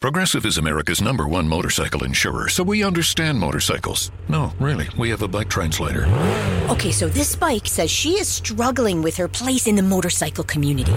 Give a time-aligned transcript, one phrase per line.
[0.00, 4.12] Progressive is America's number one motorcycle insurer, so we understand motorcycles.
[4.28, 6.06] No, really, we have a bike translator.
[6.70, 10.92] Okay, so this bike says she is struggling with her place in the motorcycle community.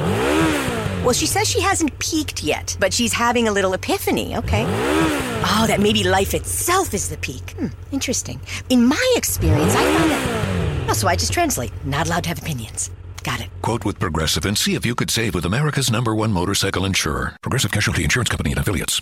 [1.03, 4.65] Well, she says she hasn't peaked yet, but she's having a little epiphany, okay?
[4.67, 7.55] Oh, that maybe life itself is the peak.
[7.57, 8.39] Hmm, interesting.
[8.69, 10.89] In my experience, I found that.
[10.91, 11.71] Oh, so I just translate.
[11.87, 12.91] Not allowed to have opinions.
[13.23, 13.49] Got it.
[13.61, 17.35] Quote with Progressive and see if you could save with America's number one motorcycle insurer.
[17.41, 19.01] Progressive Casualty Insurance Company and affiliates.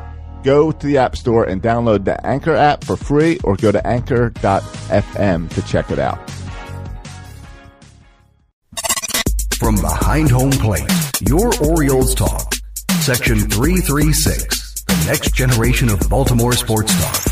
[0.43, 3.85] Go to the App Store and download the Anchor app for free or go to
[3.85, 6.29] anchor.fm to check it out.
[9.59, 10.89] From behind home plate,
[11.27, 12.55] your Orioles talk.
[13.01, 17.23] Section 336, the next generation of Baltimore sports talk.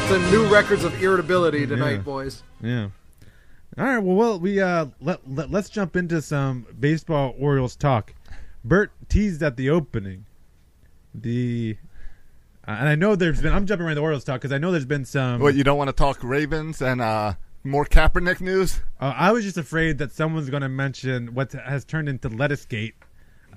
[0.09, 1.97] the new records of irritability tonight, Yeah.
[1.99, 2.43] boys.
[2.61, 2.89] Yeah.
[3.77, 3.99] All right.
[3.99, 8.13] Well, well, we uh let, let let's jump into some baseball Orioles talk.
[8.63, 10.25] Bert teased at the opening.
[11.13, 11.77] The
[12.67, 14.71] uh, and I know there's been I'm jumping around the Orioles talk because I know
[14.71, 15.39] there's been some.
[15.39, 18.81] what you don't want to talk Ravens and uh, more Kaepernick news?
[18.99, 22.93] Uh, I was just afraid that someone's going to mention what has turned into Lettucegate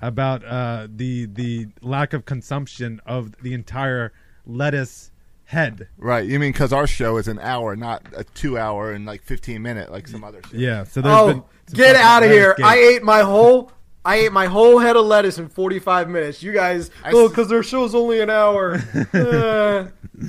[0.01, 4.13] about uh, the the lack of consumption of the entire
[4.45, 5.11] lettuce
[5.53, 5.87] head.
[5.97, 9.23] Right, you mean because our show is an hour, not a two hour and like
[9.23, 10.59] fifteen minute like some other shows.
[10.59, 10.83] Yeah.
[10.83, 12.55] So there's Oh, been some get stuff out of here!
[12.59, 12.63] Lettucegate.
[12.65, 13.71] I ate my whole.
[14.05, 16.43] I ate my whole head of lettuce in 45 minutes.
[16.43, 18.73] You guys, I oh, s- because their show's only an hour.
[19.13, 19.87] Uh,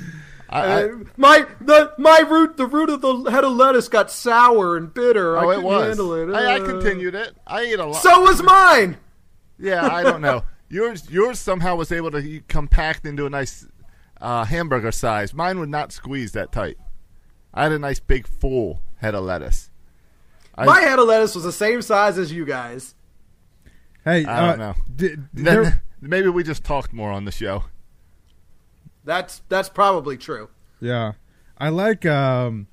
[0.49, 4.09] I, I, uh, my the my root the root of the head of lettuce got
[4.11, 5.37] sour and bitter.
[5.37, 5.87] I oh, it couldn't was.
[5.87, 6.33] handle it.
[6.33, 7.35] I, I Uh, continued it.
[7.45, 8.01] I ate a lot.
[8.01, 8.95] So was mine.
[9.59, 10.43] yeah, I don't know.
[10.69, 13.67] Yours, yours somehow was able to compact into a nice
[14.21, 15.33] uh, hamburger size.
[15.33, 16.77] Mine would not squeeze that tight.
[17.53, 19.69] I had a nice big full head of lettuce.
[20.55, 22.95] I, My head of lettuce was the same size as you guys.
[24.03, 24.75] Hey, I don't uh, know.
[24.95, 27.63] d- d- then there- maybe we just talked more on the show.
[29.03, 30.49] That's that's probably true.
[30.81, 31.13] Yeah,
[31.57, 32.67] I like um,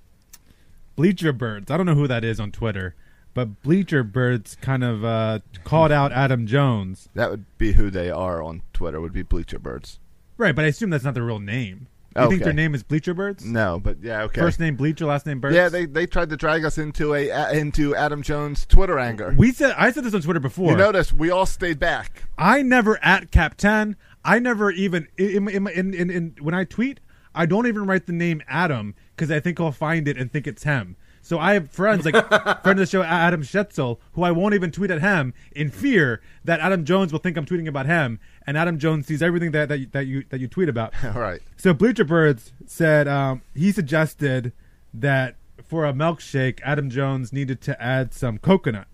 [0.96, 1.70] Bleacher Birds.
[1.70, 2.94] I don't know who that is on Twitter,
[3.34, 7.08] but Bleacher Birds kind of uh, called out Adam Jones.
[7.14, 9.00] That would be who they are on Twitter.
[9.00, 9.98] Would be Bleacher Birds.
[10.36, 11.88] Right, but I assume that's not their real name.
[12.16, 13.44] You think their name is Bleacher Birds?
[13.44, 14.40] No, but yeah, okay.
[14.40, 15.56] First name Bleacher, last name Birds.
[15.56, 19.34] Yeah, they they tried to drag us into a uh, into Adam Jones Twitter anger.
[19.36, 20.70] We said I said this on Twitter before.
[20.70, 22.24] You notice we all stayed back.
[22.36, 23.96] I never at Cap Ten.
[24.24, 27.00] I never even in, in, in, in, in when I tweet,
[27.34, 30.46] I don't even write the name Adam because I think I'll find it and think
[30.46, 30.96] it's him.
[31.24, 32.14] So I have friends like
[32.62, 36.20] friend of the show Adam Schetzel who I won't even tweet at him in fear
[36.44, 39.68] that Adam Jones will think I'm tweeting about him, and Adam Jones sees everything that
[39.68, 40.92] that you, that you that you tweet about.
[41.04, 41.40] All right.
[41.56, 44.52] So Bleacher Birds said um, he suggested
[44.92, 48.88] that for a milkshake, Adam Jones needed to add some coconut,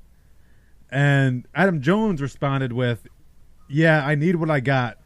[0.91, 3.09] and Adam Jones responded with,
[3.71, 4.99] "Yeah, I need what I got,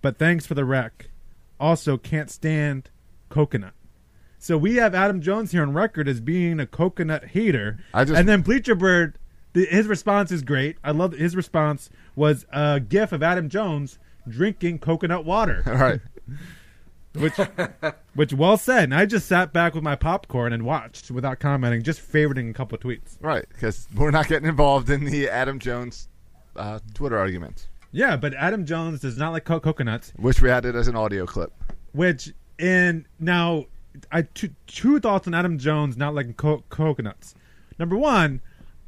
[0.00, 1.10] but thanks for the wreck.
[1.60, 2.88] Also, can't stand
[3.28, 3.74] coconut."
[4.38, 8.18] So we have Adam Jones here on record as being a coconut hater, I just-
[8.18, 9.18] and then Bleacher Bird,
[9.52, 10.76] the, his response is great.
[10.84, 13.98] I love his response was a gif of Adam Jones
[14.28, 16.00] drinking coconut water All right.
[17.14, 17.34] which
[18.14, 18.84] which well said.
[18.84, 22.52] And I just sat back with my popcorn and watched without commenting, just favoriting a
[22.52, 23.16] couple of tweets.
[23.20, 26.08] Right, because we're not getting involved in the Adam Jones
[26.54, 27.68] uh, Twitter arguments.
[27.90, 30.94] Yeah, but Adam Jones does not like co- coconuts, Wish we had it as an
[30.96, 31.52] audio clip.
[31.92, 33.64] which in now
[34.12, 37.34] I two, two thoughts on Adam Jones not liking co- coconuts.
[37.78, 38.40] Number one.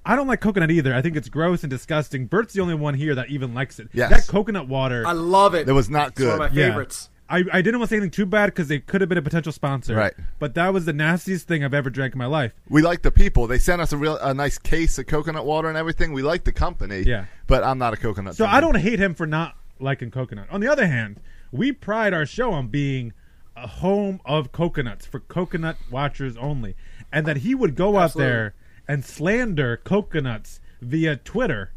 [0.03, 0.95] I don't like coconut either.
[0.95, 2.25] I think it's gross and disgusting.
[2.27, 3.89] Bert's the only one here that even likes it.
[3.93, 4.09] Yes.
[4.11, 5.07] That coconut water.
[5.07, 5.69] I love it.
[5.69, 6.39] It was not It's one of good.
[6.39, 6.69] my Yeah.
[6.69, 7.11] favorites.
[7.29, 9.23] I, I didn't want to say anything too bad because they could have been a
[9.23, 9.95] potential sponsor.
[9.95, 10.15] Right.
[10.39, 12.55] But that was the nastiest thing I've ever drank in my life.
[12.71, 13.47] We like the people.
[13.47, 16.15] They sent us a real a nice case of coconut water and everything.
[16.15, 17.03] We like the company.
[17.03, 17.27] Yeah.
[17.47, 18.37] But I'm not a coconut.
[18.37, 18.57] So drinker.
[18.57, 20.47] I don't hate him for not liking coconut.
[20.51, 21.21] On the other hand,
[21.53, 23.13] we pride our show on being
[23.63, 26.77] a home of coconuts for coconut watchers only,
[27.13, 28.55] and that he would go out there
[28.89, 31.73] and slander coconuts via Twitter.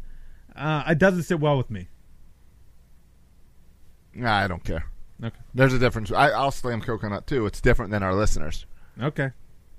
[0.56, 1.88] Uh, it doesn't sit well with me.
[4.14, 4.86] Nah, I don't care.
[5.22, 5.36] Okay.
[5.54, 6.12] There's a difference.
[6.12, 7.46] I, I'll slam coconut too.
[7.46, 8.66] It's different than our listeners.
[9.00, 9.30] Okay.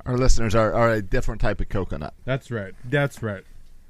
[0.06, 2.14] Our listeners are, are a different type of coconut.
[2.26, 2.74] That's right.
[2.84, 3.44] That's right.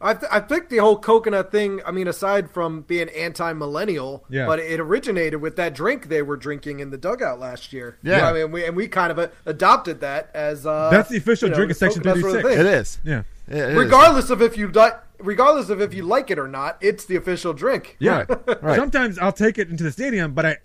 [0.06, 1.82] I, th- I think the whole coconut thing.
[1.86, 4.46] I mean, aside from being anti-millennial, Yeah.
[4.46, 7.98] but it originated with that drink they were drinking in the dugout last year.
[8.04, 8.30] Yeah.
[8.30, 11.48] I mean, we and we kind of uh, adopted that as uh, That's the official
[11.48, 12.56] you know, drink of Section coconuts were the 36.
[12.58, 12.66] thing.
[12.66, 13.00] It is.
[13.04, 13.20] Yeah.
[13.48, 13.78] It- it is.
[13.78, 17.16] Regardless of if you like, regardless of if you like it or not, it's the
[17.16, 17.96] official drink.
[18.00, 18.26] Yeah.
[18.62, 18.76] Right.
[18.76, 20.58] Sometimes I'll take it into the stadium, but I,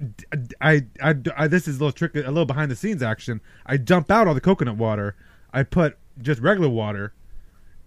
[0.61, 3.41] I, I, I- this is a little trick, a little behind the scenes action.
[3.67, 5.17] I dump out all the coconut water.
[5.53, 7.13] I put just regular water,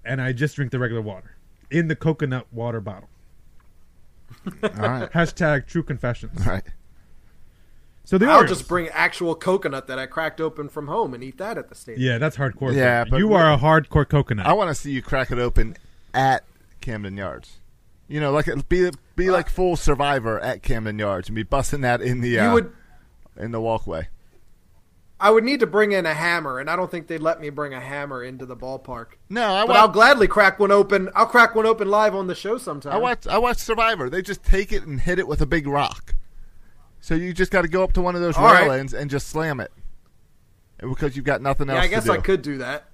[0.06, 1.33] and I just drink the regular water
[1.74, 3.10] in the coconut water bottle.
[4.64, 5.12] All right.
[5.12, 6.46] Hashtag true confessions.
[6.46, 6.64] All right.
[8.06, 8.58] So the I'll Orioles.
[8.58, 11.76] just bring actual coconut that I cracked open from home and eat that at the
[11.76, 12.06] stadium.
[12.06, 12.76] yeah, that's hardcore.
[12.76, 14.46] Yeah, but you are a hardcore coconut.
[14.46, 15.78] I want to see you crack it open
[16.14, 16.44] at
[16.82, 17.60] Camden Yards.
[18.10, 22.02] You know, like be be like full Survivor at Camden Yards and be busting that
[22.02, 22.74] in the uh, You would.
[23.38, 24.10] in the walkway.
[25.24, 27.50] I would need to bring in a hammer, and I don't think they'd let me
[27.50, 29.14] bring a hammer into the ballpark.
[29.30, 29.78] No, I But.
[29.78, 31.10] I'll gladly crack one open.
[31.16, 32.92] I'll crack one open live on the show sometime.
[32.92, 33.26] I watch.
[33.26, 34.10] I watch Survivor.
[34.10, 36.14] They just take it and hit it with a big rock.
[37.00, 38.64] So you just got to go up to one of those All right.
[38.68, 39.72] railings and just slam it,
[40.82, 41.78] because you've got nothing else.
[41.78, 42.10] Yeah, I guess.
[42.10, 42.86] I could do that.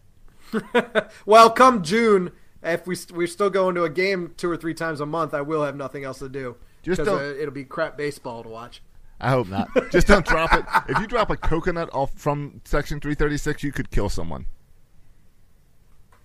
[1.25, 4.73] well, come June, if we st- we're still going to a game two or three
[4.75, 6.57] times a month, I will have nothing else to do.
[6.83, 8.81] Just don't- uh, it'll be crap baseball to watch.
[9.19, 9.69] I hope not.
[9.91, 10.65] just don't drop it.
[10.87, 14.45] If you drop a coconut off from Section 336, you could kill someone.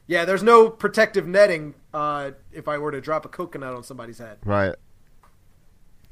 [0.07, 4.19] Yeah, there's no protective netting uh, if I were to drop a coconut on somebody's
[4.19, 4.39] head.
[4.45, 4.75] Right.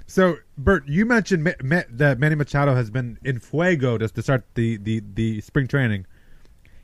[0.06, 4.22] So, Bert, you mentioned Ma- Ma- that Manny Machado has been in fuego to, to
[4.22, 6.06] start the, the, the spring training.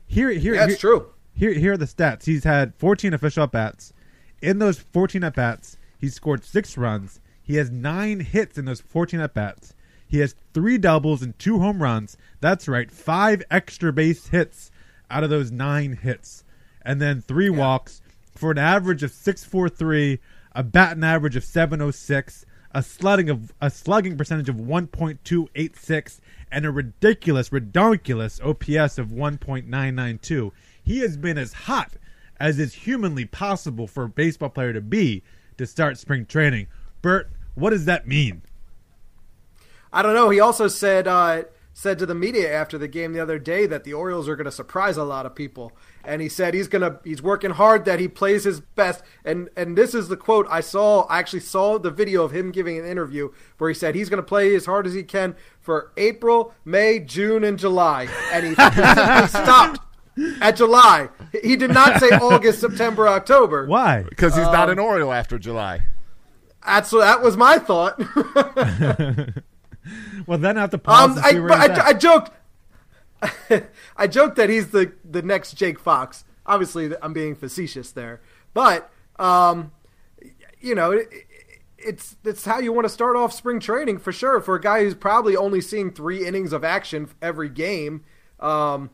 [0.07, 1.09] Here, here, Yeah, here, true.
[1.33, 2.25] Here, here are the stats.
[2.25, 3.93] He's had 14 official at bats.
[4.41, 7.19] In those 14 at bats, he scored six runs.
[7.41, 9.73] He has nine hits in those 14 at bats.
[10.09, 12.17] He has three doubles and two home runs.
[12.41, 14.71] That's right, five extra base hits
[15.09, 16.43] out of those nine hits,
[16.81, 18.01] and then three walks
[18.35, 20.19] for an average of 6.43,
[20.53, 26.19] a batting average of 7.06, a slugging of a slugging percentage of 1.286,
[26.51, 30.51] and a ridiculous, redonkulous OPS of 1.992.
[30.83, 31.93] He has been as hot
[32.39, 35.21] as is humanly possible for a baseball player to be
[35.57, 36.67] to start spring training.
[37.01, 38.41] Bert, what does that mean?
[39.91, 40.29] I don't know.
[40.29, 41.43] He also said uh,
[41.73, 44.45] said to the media after the game the other day that the Orioles are going
[44.45, 45.71] to surprise a lot of people,
[46.03, 49.03] and he said he's going to he's working hard that he plays his best.
[49.23, 51.03] And and this is the quote I saw.
[51.03, 54.21] I actually saw the video of him giving an interview where he said he's going
[54.21, 58.49] to play as hard as he can for April, May, June, and July, and he,
[58.49, 58.55] he
[59.27, 59.79] stopped
[60.41, 61.09] at July.
[61.43, 63.65] He did not say August, September, October.
[63.65, 64.03] Why?
[64.03, 65.83] Because he's not an Oriole after July.
[66.65, 67.99] That's that was my thought.
[70.27, 71.85] Well, then I have to pause Um, I, I.
[71.87, 72.31] I joked.
[73.97, 76.23] I joked that he's the the next Jake Fox.
[76.45, 78.21] Obviously, I'm being facetious there,
[78.53, 79.71] but um,
[80.59, 81.07] you know, it,
[81.77, 84.39] it's it's how you want to start off spring training for sure.
[84.41, 88.03] For a guy who's probably only seeing three innings of action every game,
[88.39, 88.89] um,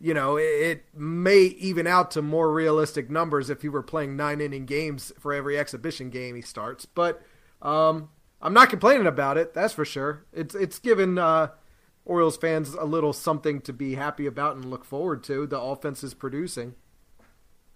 [0.00, 4.16] you know, it, it may even out to more realistic numbers if he were playing
[4.16, 6.86] nine inning games for every exhibition game he starts.
[6.86, 7.22] But
[7.62, 8.08] um,
[8.40, 9.54] I'm not complaining about it.
[9.54, 10.24] That's for sure.
[10.32, 11.48] It's it's given uh,
[12.04, 15.46] Orioles fans a little something to be happy about and look forward to.
[15.46, 16.74] The offense is producing.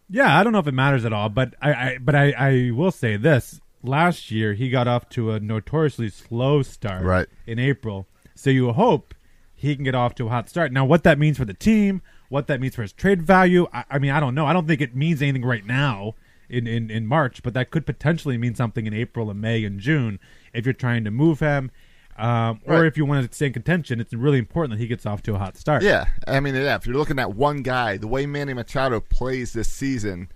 [0.09, 2.71] Yeah, I don't know if it matters at all, but I, I but I, I
[2.73, 7.27] will say this: last year he got off to a notoriously slow start, Right.
[7.47, 8.07] in April.
[8.35, 9.15] So you hope
[9.55, 10.73] he can get off to a hot start.
[10.73, 13.85] Now, what that means for the team, what that means for his trade value, I,
[13.91, 14.47] I mean, I don't know.
[14.47, 16.15] I don't think it means anything right now
[16.49, 19.81] in, in in March, but that could potentially mean something in April and May and
[19.81, 20.19] June
[20.55, 21.71] if you're trying to move him.
[22.19, 22.87] Um, or Right.
[22.87, 25.35] if you want to stay in contention, it's really important that he gets off to
[25.35, 25.83] a hot start.
[25.83, 26.75] Yeah, I mean, yeah.
[26.77, 30.29] If you're looking at one guy, the way Manny Machado plays this season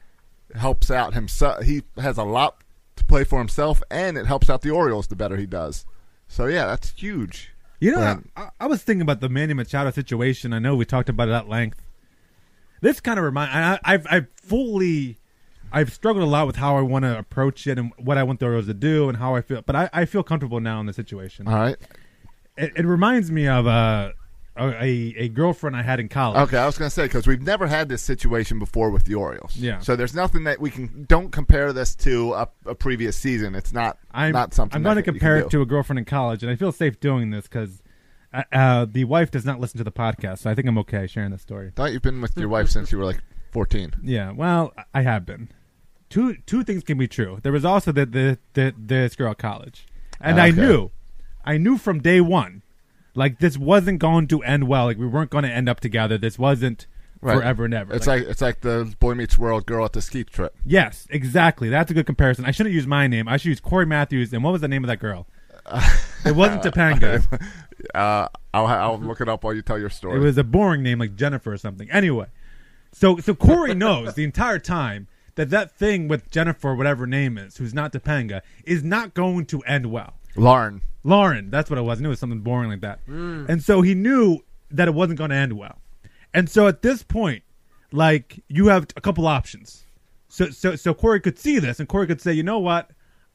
[0.55, 1.65] helps out himself.
[1.65, 2.63] He has a lot
[2.97, 5.85] to play for himself, and it helps out the Orioles the better he does.
[6.29, 7.53] So yeah, that's huge.
[7.79, 8.23] You know.
[8.37, 10.55] I, I was thinking about the Manny Machado situation.
[10.55, 11.83] I know we talked about it at length.
[12.81, 15.19] This kind of remind I, I've I've fully
[15.73, 18.41] I've struggled a lot with how I want to approach it and what I want
[18.41, 20.87] the Orioles to do and how I feel, but I, I feel comfortable now in
[20.87, 21.49] the situation.
[21.49, 21.77] All right.
[22.57, 24.13] It, it reminds me of uh,
[24.57, 26.41] a, a a girlfriend I had in college.
[26.49, 29.15] Okay, I was going to say because we've never had this situation before with the
[29.15, 29.57] Orioles.
[29.57, 29.81] Yeah.
[29.81, 31.05] So there's nothing that we can.
[31.09, 33.55] Don't compare this to a, a previous season.
[33.55, 33.99] It's not.
[34.13, 34.77] I'm not something.
[34.77, 35.47] I'm going to compare do.
[35.47, 37.83] it to a girlfriend in college, and I feel safe doing this because
[38.33, 41.07] uh, uh, the wife does not listen to the podcast, so I think I'm okay
[41.07, 41.73] sharing this story.
[41.75, 43.21] Thought you've been with your wife since you were like
[43.57, 43.95] 14.
[44.03, 45.49] Yeah, well, I have been.
[46.11, 47.39] Two two things can be true.
[47.43, 49.87] There was also the the, the this girl at college,
[50.21, 50.91] and I knew,
[51.43, 52.61] I knew from day one,
[53.15, 54.85] like this wasn't going to end well.
[54.85, 56.19] Like we weren't going to end up together.
[56.19, 56.87] This wasn't
[57.23, 57.39] Right.
[57.39, 57.95] forever and ever.
[57.95, 60.55] It's like, it's like the Boy Meets World girl at the ski trip.
[60.67, 61.71] yes, exactly.
[61.71, 62.45] That's a good comparison.
[62.45, 63.27] I shouldn't use my name.
[63.27, 64.35] I should use Cory Matthews.
[64.35, 65.27] And what was the name of that girl?
[66.27, 67.25] it wasn't Topanga.
[67.95, 70.19] Uh, I'll I'll look it up while you tell your story.
[70.19, 71.91] It was a boring name like Jennifer or something.
[71.91, 72.27] Anyway,
[72.99, 77.37] so so Cory knows the entire time that that thing with Jennifer, whatever her name
[77.37, 80.15] is, who's not Topanga, is not going to end well.
[80.35, 80.81] Lauren.
[81.05, 81.99] Lauren, that's what it was.
[81.99, 83.07] I knew it was something boring like that.
[83.07, 83.51] Mm.
[83.51, 84.39] And so he knew
[84.71, 85.79] that it wasn't going to end well.
[86.33, 87.43] And so at this point,
[87.93, 89.85] like you have a couple options.
[90.31, 92.93] So so so Cory could see this, and Cory could say, you know what?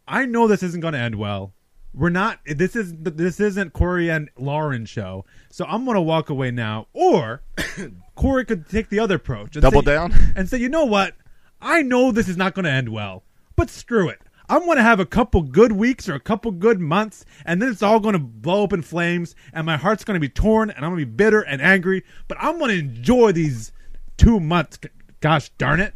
[0.08, 1.54] I know this isn't going to end well.
[1.94, 2.40] We're not.
[2.46, 5.26] This is this isn't Cory and Lauren show.
[5.50, 6.88] So I'm going to walk away now.
[6.94, 7.42] Or
[8.16, 9.56] Cory could take the other approach.
[9.56, 10.14] And Double say- down?
[10.36, 11.16] and say, you know what?
[11.62, 13.24] I know this is not going to end well,
[13.56, 14.20] but screw it.
[14.50, 17.82] I'm to have a couple good weeks or a couple good months, and then it's
[17.82, 20.84] all going to blow up in flames, and my heart's going to be torn, and
[20.84, 22.04] I'm going to be bitter and angry.
[22.28, 23.72] But I'm to enjoy these
[24.18, 24.78] two months.
[25.22, 25.94] Gosh darn it!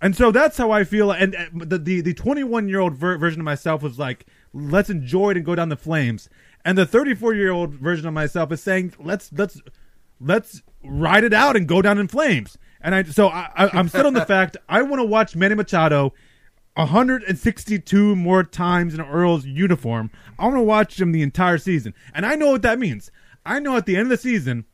[0.00, 1.10] And so that's how I feel.
[1.10, 4.90] And uh, the the the 21 year old ver- version of myself was like, let's
[4.90, 6.28] enjoy it and go down the flames.
[6.64, 9.60] And the 34 year old version of myself is saying, let's let's
[10.20, 12.58] let's ride it out and go down in flames.
[12.80, 15.54] And I so I, I, I'm set on the fact I want to watch Manny
[15.54, 16.12] Machado
[16.74, 20.10] 162 more times in an Orioles uniform.
[20.38, 23.10] I want to watch him the entire season, and I know what that means.
[23.44, 24.64] I know at the end of the season.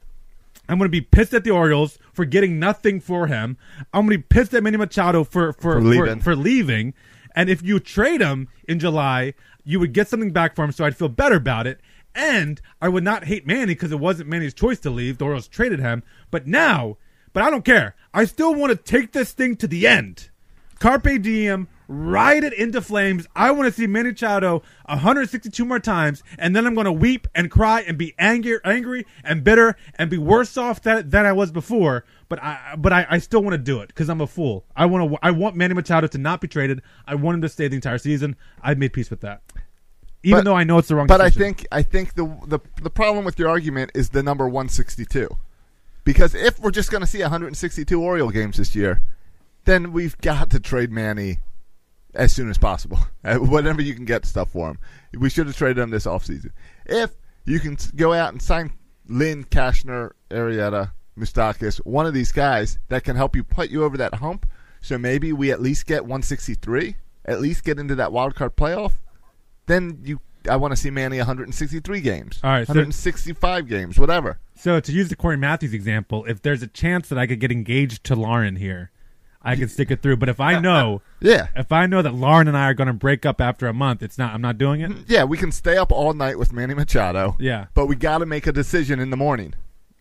[0.67, 3.59] I'm going to be pissed at the Orioles for getting nothing for him.
[3.93, 6.19] I'm going to be pissed at Manny Machado for for For leaving.
[6.21, 6.95] for, for leaving.
[7.35, 10.85] And if you trade him in July, you would get something back for him, so
[10.85, 11.81] I'd feel better about it.
[12.15, 15.19] And I would not hate Manny because it wasn't Manny's choice to leave.
[15.19, 16.05] The Orioles traded him.
[16.31, 16.97] But now,
[17.33, 17.97] but I don't care.
[18.13, 20.31] I still want to take this thing to the end.
[20.79, 23.27] Carpe diem, ride it into flames.
[23.35, 27.27] I want to see Manny Chado 162 more times, and then I'm going to weep
[27.35, 31.33] and cry and be angry, angry and bitter and be worse off than, than I
[31.33, 32.05] was before.
[32.29, 34.65] But I, but I, I still want to do it because I'm a fool.
[34.75, 35.19] I want to.
[35.23, 36.81] I want Manny Machado to not be traded.
[37.07, 38.37] I want him to stay the entire season.
[38.63, 39.43] I've made peace with that,
[40.23, 41.07] even But- though I know it's the wrong.
[41.07, 44.49] But I think I think the the the problem with your argument is the number
[44.49, 45.29] 162.
[46.05, 49.01] Because if we're just going to see 162 Oriole games this year,
[49.65, 51.39] then we've got to trade Manny
[52.15, 52.99] as soon as possible.
[53.25, 54.79] Uh, Whenever you can get stuff for him.
[55.19, 56.51] We should have traded him this offseason.
[56.85, 57.13] If
[57.47, 58.75] you can go out and sign
[59.09, 63.97] Lynn, Cashner, Arrieta, Moustakas, one of these guys that can help you put you over
[63.97, 64.47] that hump.
[64.81, 68.93] So maybe we at least get 163, at least get into that wild card playoff.
[69.67, 74.39] Then you, I want to see Manny 163 games, All right, so- 165 games, whatever.
[74.57, 77.51] So to use the Cory Matthews example, if there's a chance that I could get
[77.51, 78.91] engaged to Lauren here,
[79.43, 80.17] I can stick it through.
[80.19, 82.93] But if I know, Yeah, if I know that Lauren and I are going to
[82.95, 84.33] break up after a month, it's not.
[84.33, 84.91] I'm not doing it.
[85.07, 87.37] yeah, we can stay up all night with Manny Machado.
[87.39, 87.67] Yeah.
[87.75, 89.55] but we got to make a decision in the morning.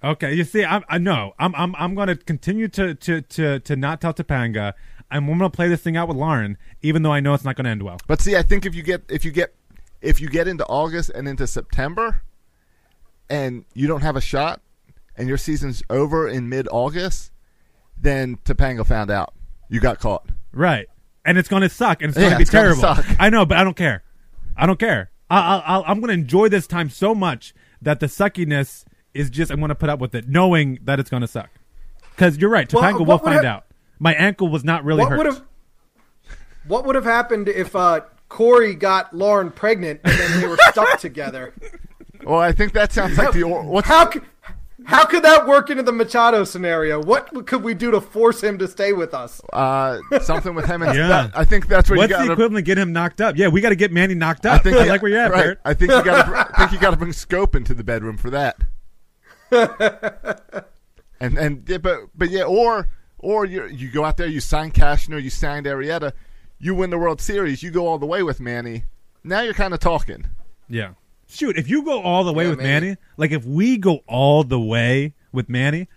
[0.03, 3.60] Okay, you see, I'm, I know I'm I'm I'm going to continue to to to
[3.60, 4.74] to not tell Topanga.
[5.10, 7.55] I'm going to play this thing out with Lauren, even though I know it's not
[7.55, 8.00] going to end well.
[8.07, 9.55] But see, I think if you get if you get
[10.01, 12.22] if you get into August and into September,
[13.29, 14.62] and you don't have a shot,
[15.15, 17.31] and your season's over in mid August,
[17.98, 19.33] then Topanga found out
[19.69, 20.27] you got caught.
[20.51, 20.89] Right,
[21.24, 22.81] and it's going to suck, and it's going to be it's gonna terrible.
[22.81, 23.05] suck.
[23.19, 24.03] I know, but I don't care.
[24.57, 25.12] I don't care.
[25.29, 29.51] I, I, I'm going to enjoy this time so much that the suckiness is just
[29.51, 31.50] I'm going to put up with it, knowing that it's going to suck.
[32.12, 33.65] Because you're right, Well, Topanga will find hap- out.
[34.00, 35.17] My ankle was not really what hurt.
[35.17, 35.43] would have
[36.67, 41.00] what would have happened if uh, Cory got Lauren pregnant and then they were stuck
[41.00, 41.53] together?
[42.24, 44.22] Well, I think that sounds like the or- what's How c-
[44.86, 47.01] how could that work into the Machado scenario?
[47.01, 49.41] What could we do to force him to stay with us?
[49.53, 51.08] uh, something with him and Yeah.
[51.08, 52.65] that- I think that's what What's you got the equivalent?
[52.65, 53.38] Get him knocked up.
[53.38, 54.55] Yeah, we got to get Manny knocked up.
[54.55, 55.43] I think I you- like where you're at, right.
[55.46, 55.62] Bert.
[55.65, 56.29] I think you got.
[56.53, 58.58] I think you got to bring scope into the bedroom for that.
[61.19, 62.88] and and yeah, but but yeah, or
[63.19, 66.13] or you you go out there, you sign Cashner, you signed Arrieta,
[66.60, 68.86] you win the World Series, you go all the way with Manny.
[69.24, 70.25] Now you're kind of talking.
[70.67, 70.93] Yeah.
[71.27, 72.88] Shoot, if you go all the way Yeah, with Manny.
[72.88, 75.88] Manny, like if we go all the way with Manny,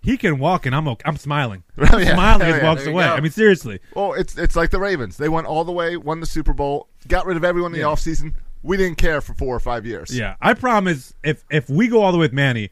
[0.00, 1.02] he can walk and I'm okay.
[1.04, 1.64] I'm smiling.
[1.78, 2.14] Oh, yeah.
[2.14, 2.64] smiling as yeah.
[2.64, 3.04] walks away.
[3.04, 3.12] go.
[3.14, 3.80] I mean, seriously.
[3.94, 5.16] Well, it's it's like the Ravens.
[5.16, 7.86] They went all the way, won the Super Bowl, got rid of everyone in the
[7.86, 8.34] offseason.
[8.62, 10.16] We didn't care for four or five years.
[10.16, 11.12] Yeah, I promise.
[11.22, 12.70] If if we go all the way with Manny,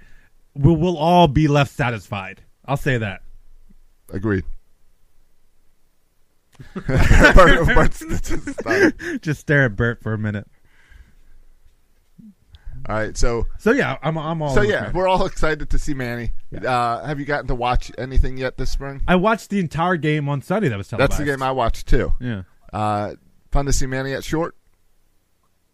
[0.55, 2.43] we'll, we'll all be left satisfied.
[2.65, 3.23] I'll say that.
[4.13, 4.45] Agreed.
[6.75, 10.47] Bert- Bert's- all Just stare at Bert for a minute.
[12.87, 14.55] All right, so So yeah, I'm I'm all.
[14.55, 14.93] so yeah, Manny.
[14.93, 16.33] we're all excited to see Manny.
[16.55, 19.01] Uh, have you gotten to watch anything yet this spring?
[19.09, 20.69] I watched the entire game on Sunday.
[20.69, 21.13] That was televised.
[21.13, 22.13] That's the game I watched too.
[22.21, 22.43] Yeah.
[22.73, 23.15] Uh,
[23.51, 24.55] fun to see Manny at short.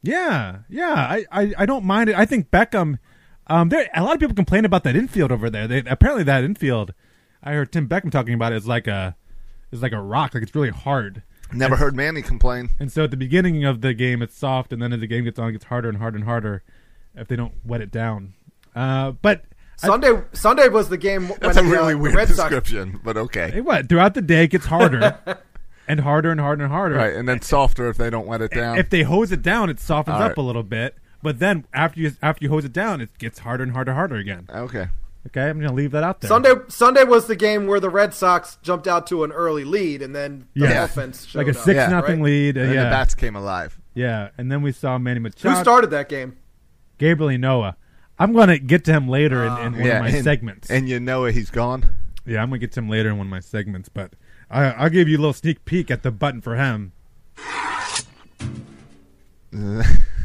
[0.02, 2.16] Yeah, yeah, I, I, I don't mind it.
[2.16, 2.98] I think Beckham.
[3.46, 5.66] Um, there a lot of people complain about that infield over there.
[5.66, 6.94] They apparently that infield.
[7.42, 9.16] I heard Tim Beckham talking about it is like a,
[9.72, 10.35] is like a rock.
[10.35, 11.22] Like it's really hard.
[11.53, 12.70] Never heard Manny complain.
[12.79, 15.24] And so at the beginning of the game, it's soft, and then as the game
[15.24, 16.62] gets on, it gets harder and harder and harder
[17.16, 18.35] if they don't wet it down.
[18.74, 19.44] Uh, but
[19.83, 22.38] I- Sunday Sunday was the game when That's a uh, really the weird Red Sox
[22.50, 23.50] description, but okay.
[23.50, 25.18] hey, what throughout the day it gets harder
[25.88, 26.94] and harder and harder and harder.
[26.94, 28.79] Right, and then softer if they don't wet it down.
[28.79, 30.96] If they hose it down, it softens All up a little bit.
[31.22, 33.98] But then after you after you hose it down, it gets harder and harder, and
[33.98, 34.46] harder again.
[34.52, 34.88] okay.
[35.26, 36.28] Okay, I'm gonna leave that out there.
[36.28, 40.00] Sunday Sunday was the game where the Red Sox jumped out to an early lead
[40.00, 40.85] and then the Yeah.
[40.85, 41.88] offense showed like a six Yeah.
[41.88, 42.30] nothing right?
[42.30, 42.56] lead.
[42.56, 43.78] Uh, And yeah, the bats came alive.
[43.92, 46.37] yeah, and then we saw Manny Machado, Who started that game?
[46.96, 47.74] Gabriel Ynoa.
[48.18, 50.70] I'm gonna get to him later in, in one yeah, of my and, segments.
[50.70, 51.85] And you know he's gone.
[52.24, 54.14] yeah, I'm gonna get to him later in one of my segments, but
[54.50, 56.92] I, I'll give you a little sneak peek at the button for him.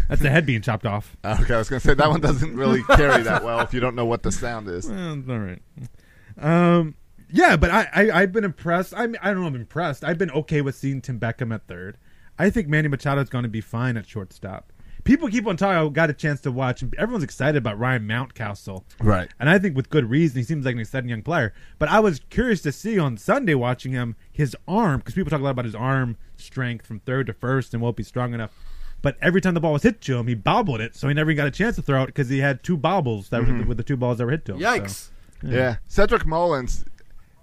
[0.09, 1.15] That's the head being chopped off.
[1.25, 3.79] Okay, I was going to say that one doesn't really carry that well if you
[3.79, 4.89] don't know what the sound is.
[4.89, 5.61] Well, all right.
[6.37, 6.95] Um,
[7.31, 8.93] yeah, but I, I I've been impressed.
[8.95, 9.47] I mean, I don't know.
[9.47, 10.03] I'm impressed.
[10.03, 11.97] I've been okay with seeing Tim Beckham at third.
[12.37, 14.71] I think Manny Machado is going to be fine at shortstop.
[15.05, 15.77] People keep on talking.
[15.77, 16.81] I got a chance to watch.
[16.81, 19.29] and Everyone's excited about Ryan Mountcastle, Right.
[19.39, 20.37] And I think with good reason.
[20.37, 21.53] He seems like an exciting young player.
[21.77, 25.39] But I was curious to see on Sunday watching him his arm because people talk
[25.41, 28.51] a lot about his arm strength from third to first and won't be strong enough.
[29.05, 31.31] But every time the ball was hit to him, he bobbled it, so he never
[31.35, 33.67] got a chance to throw it because he had two bobbles that were mm-hmm.
[33.67, 34.59] with the two balls that were hit to him.
[34.59, 35.09] so- Yikes.
[35.43, 35.75] Yeah.
[35.87, 36.83] Cedric Mullins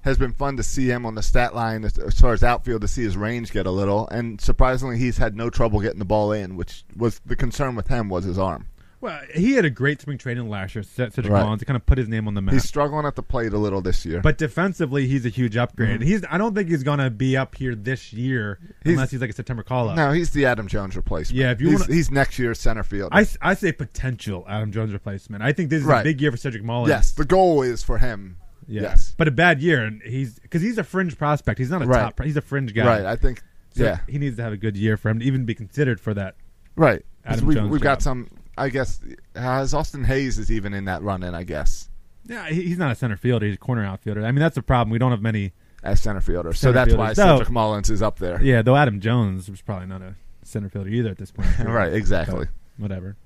[0.01, 2.81] has been fun to see him on the stat line as, as far as outfield
[2.81, 4.09] to see his range get a little.
[4.09, 7.87] And surprisingly, he's had no trouble getting the ball in, which was the concern with
[7.87, 8.67] him was his arm.
[9.03, 11.43] Well, he had a great spring training last year, Ced- Cedric Right.
[11.43, 12.55] Mullins, to kind of put his name on the map.
[12.55, 14.21] He's struggling at the plate a little this year.
[14.21, 16.01] but defensively, he's a huge upgrade.
[16.01, 16.09] Mm-hmm.
[16.09, 19.21] He's I don't think he's going to be up here this year He's- unless he's
[19.21, 19.97] like a September call up.
[19.97, 21.37] no, he's the Adam Jones replacement.
[21.37, 23.11] Yeah, if you he's, wanna- he's next year's center field.
[23.13, 25.43] I, I say potential Adam Jones replacement.
[25.43, 26.01] I think this is Right.
[26.01, 26.89] a big year for Cedric Mullins.
[26.91, 28.37] yes, the goal is for him.
[28.69, 28.83] Yeah.
[28.83, 29.15] Yes.
[29.19, 31.59] but a bad year, and he's because he's a fringe prospect.
[31.59, 31.99] He's not a Right.
[32.17, 32.23] top.
[32.23, 32.87] He's a fringe guy.
[32.87, 33.05] Right.
[33.05, 33.43] I think.
[33.75, 33.99] So yeah.
[34.09, 36.37] he needs to have a good year for him to even be considered for that.
[36.77, 37.05] Right.
[37.25, 38.29] Adam we've, Jones we've got some.
[38.57, 39.01] I guess
[39.35, 41.35] as Austin Hays is even in that run in.
[41.35, 41.89] I guess
[42.27, 43.47] Yeah, he's not a center fielder.
[43.47, 44.25] He's a corner outfielder.
[44.25, 44.91] I mean, that's a problem.
[44.91, 45.53] We don't have many.
[45.83, 46.53] as center fielder.
[46.53, 47.15] So that's why fielder.
[47.15, 48.41] So- Cedric Mullins is up there.
[48.43, 51.49] Yeah, though Adam Jones was probably not a center fielder either at this point.
[51.65, 52.47] Right, exactly.
[52.79, 53.17] But whatever.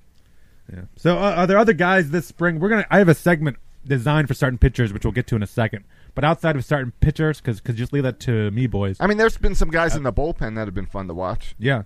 [0.71, 0.81] Yeah.
[0.97, 2.59] So uh, are there other guys this spring?
[2.59, 2.85] We're gonna.
[2.89, 5.85] I have a segment designed for starting pitchers, which we'll get to in a second.
[6.13, 8.97] But outside of starting pitchers, because just leave that to me, boys.
[8.99, 11.55] I mean, there's been some guys in the bullpen that have been fun to watch.
[11.59, 11.83] yeah.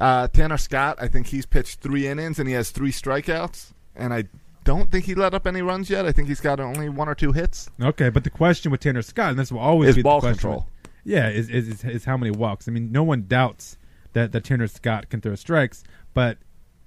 [0.00, 4.14] Uh, Tanner Scott, I think he's pitched three innings and he has three strikeouts, and
[4.14, 4.24] I
[4.64, 6.06] don't think he let up any runs yet.
[6.06, 7.68] I think he's got only one or two hits.
[7.82, 10.28] Okay, but the question with Tanner Scott, and this will always Is be ball the
[10.28, 10.40] question.
[10.50, 10.68] control.
[11.04, 12.66] Yeah, is, is is is how many walks?
[12.68, 13.76] I mean, no one doubts
[14.14, 15.82] that that Tanner Scott can throw strikes,
[16.14, 16.38] but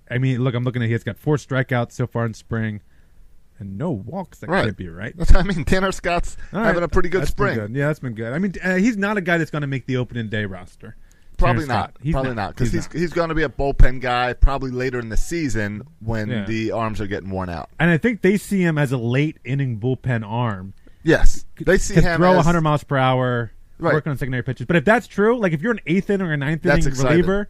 [0.10, 2.82] I mean, look, I'm looking at he's got four strikeouts so far in spring,
[3.60, 4.40] and no walks.
[4.40, 4.66] That Right.
[4.66, 5.14] can't be right.
[5.36, 5.66] I mean.
[5.66, 7.56] Tanner Scott's right, having a pretty good that's spring.
[7.56, 7.76] good.
[7.76, 8.34] Yeah, that's been good.
[8.34, 10.96] I mean, uh, he's not a guy that's going to make the opening day roster.
[11.44, 11.94] Probably not.
[12.02, 12.94] He's probably not because he's not.
[13.00, 16.46] he's, going to be a bullpen guy probably later in the season when Yeah.
[16.46, 17.70] the arms are getting worn out.
[17.80, 20.74] And I think they see him as a late inning bullpen arm.
[21.04, 23.94] Yes, they see Can him throw as, 100 miles per hour, Right.
[23.94, 24.66] work on secondary pitches.
[24.68, 26.90] But if that's true, like if you're an eighth inning or a ninth That's inning
[26.94, 27.12] exciting.
[27.12, 27.50] reliever,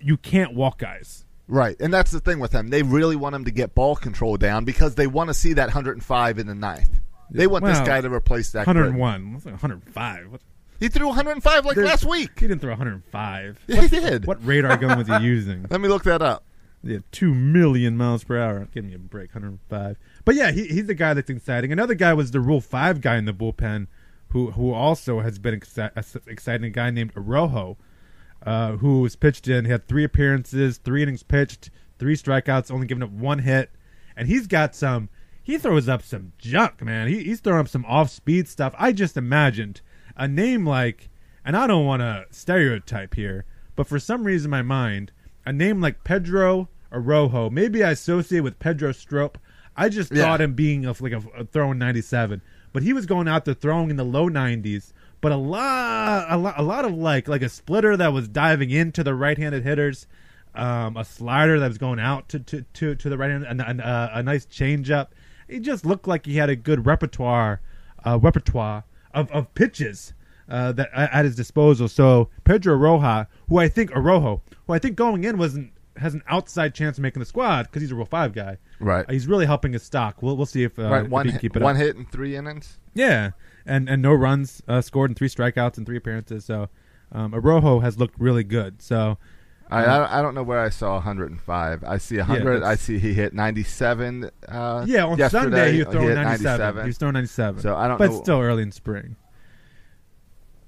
[0.00, 1.24] you can't walk guys.
[1.48, 2.68] Right, and that's the thing with him.
[2.68, 5.68] They really want him to get ball control down because they want to see that
[5.68, 7.00] 105 in the ninth.
[7.30, 8.64] They want this Well, guy to replace that.
[8.66, 8.76] grid.
[8.76, 9.32] 101.
[9.32, 10.30] What's like 105?
[10.32, 10.40] What?
[10.80, 12.38] He threw 105 like There's- last week.
[12.38, 13.60] He didn't throw 105.
[13.66, 14.26] Yeah, he did.
[14.26, 15.66] What radar gun was he using?
[15.70, 16.44] Let me look that up.
[16.82, 18.68] Yeah, two million miles per hour.
[18.72, 19.96] Give me a break, 105.
[20.24, 21.72] But yeah, he, he's the guy that's exciting.
[21.72, 23.88] Another guy was the Rule Five guy in the bullpen,
[24.28, 26.66] who who also has been exci- exciting.
[26.66, 27.76] A guy named Araujo,
[28.44, 29.64] uh, who was pitched in.
[29.64, 33.70] He had three appearances, three innings pitched, three strikeouts, only giving up one hit,
[34.16, 35.08] and he's got some.
[35.42, 37.08] He throws up some junk, man.
[37.08, 38.74] He, he's throwing up some off-speed stuff.
[38.78, 39.80] I just imagined
[40.16, 41.08] a name like,
[41.44, 45.12] and I don't want to stereotype here, but for some reason in my mind,
[45.44, 49.38] a name like Pedro Araujo, maybe I associate with Pedro Strop.
[49.76, 50.22] I just Yeah.
[50.22, 52.40] thought him being a, like a, a throwing 97,
[52.72, 54.92] but he was going out there throwing in the low 90s.
[55.20, 58.70] But a lot, a lot, a lot of like like a splitter that was diving
[58.70, 60.06] into the right-handed hitters,
[60.54, 63.60] um, a slider that was going out to to to, to the right hand, and,
[63.60, 65.08] and uh, a nice changeup.
[65.48, 67.60] He just looked like he had a good repertoire,
[68.04, 68.84] uh, repertoire
[69.16, 70.12] of, of pitches
[70.48, 71.88] uh, that at his disposal.
[71.88, 76.22] So Pedro Roja, who I think Araujo, who I think going in wasn't has an
[76.28, 78.58] outside chance of making the squad because he's a Rule Five guy.
[78.78, 79.06] Right.
[79.08, 80.22] Uh, he's really helping his stock.
[80.22, 81.82] We'll we'll see if, uh, right, if one he can hit, keep it one up.
[81.82, 82.78] hit in three innings.
[82.94, 83.30] Yeah,
[83.64, 86.44] and and no runs uh, scored and three strikeouts and three appearances.
[86.44, 86.68] So
[87.12, 88.82] um, Araujo has looked really good.
[88.82, 89.18] So
[89.70, 91.84] I, I don't- know where I saw 105.
[91.84, 92.62] I see 100.
[92.62, 94.30] I see he hit 97.
[94.48, 95.42] Uh, yeah, on yesterday.
[95.42, 96.82] Sunday he was throwing hit 97.
[96.82, 97.62] He was throwing 97.
[97.62, 99.16] So I don't but know- still early in spring.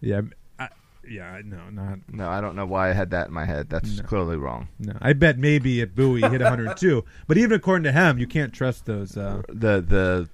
[0.00, 0.22] Yeah,
[0.58, 0.68] I,
[1.08, 3.68] yeah, no, not No, I don't know why I had that in my head.
[3.68, 4.02] That's No.
[4.04, 4.68] clearly wrong.
[4.78, 4.94] no.
[5.00, 8.52] I bet maybe at Bowie he hit 102, but even according to him, you can't
[8.52, 10.28] trust those uh, The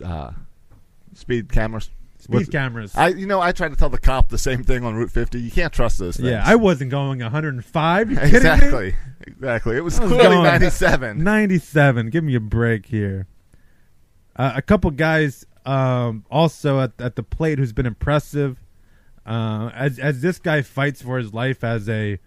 [0.00, 0.32] the uh,
[1.14, 1.90] speed cameras.
[2.26, 2.92] Speed What's- cameras.
[2.96, 5.40] I you know I tried to tell the cop the same thing on Route 50.
[5.40, 6.28] You can't trust those things.
[6.28, 8.10] yeah, I wasn't going 105.
[8.10, 8.36] You kidding me?
[8.36, 8.94] exactly
[9.26, 9.76] exactly.
[9.76, 11.22] It was was clearly 97.
[11.22, 12.10] 97.
[12.10, 13.26] Give me a break here.
[14.34, 18.58] Uh, a couple guys um, also at, at the plate who's been impressive.
[19.24, 22.18] Uh, as as this guy fights for his life as a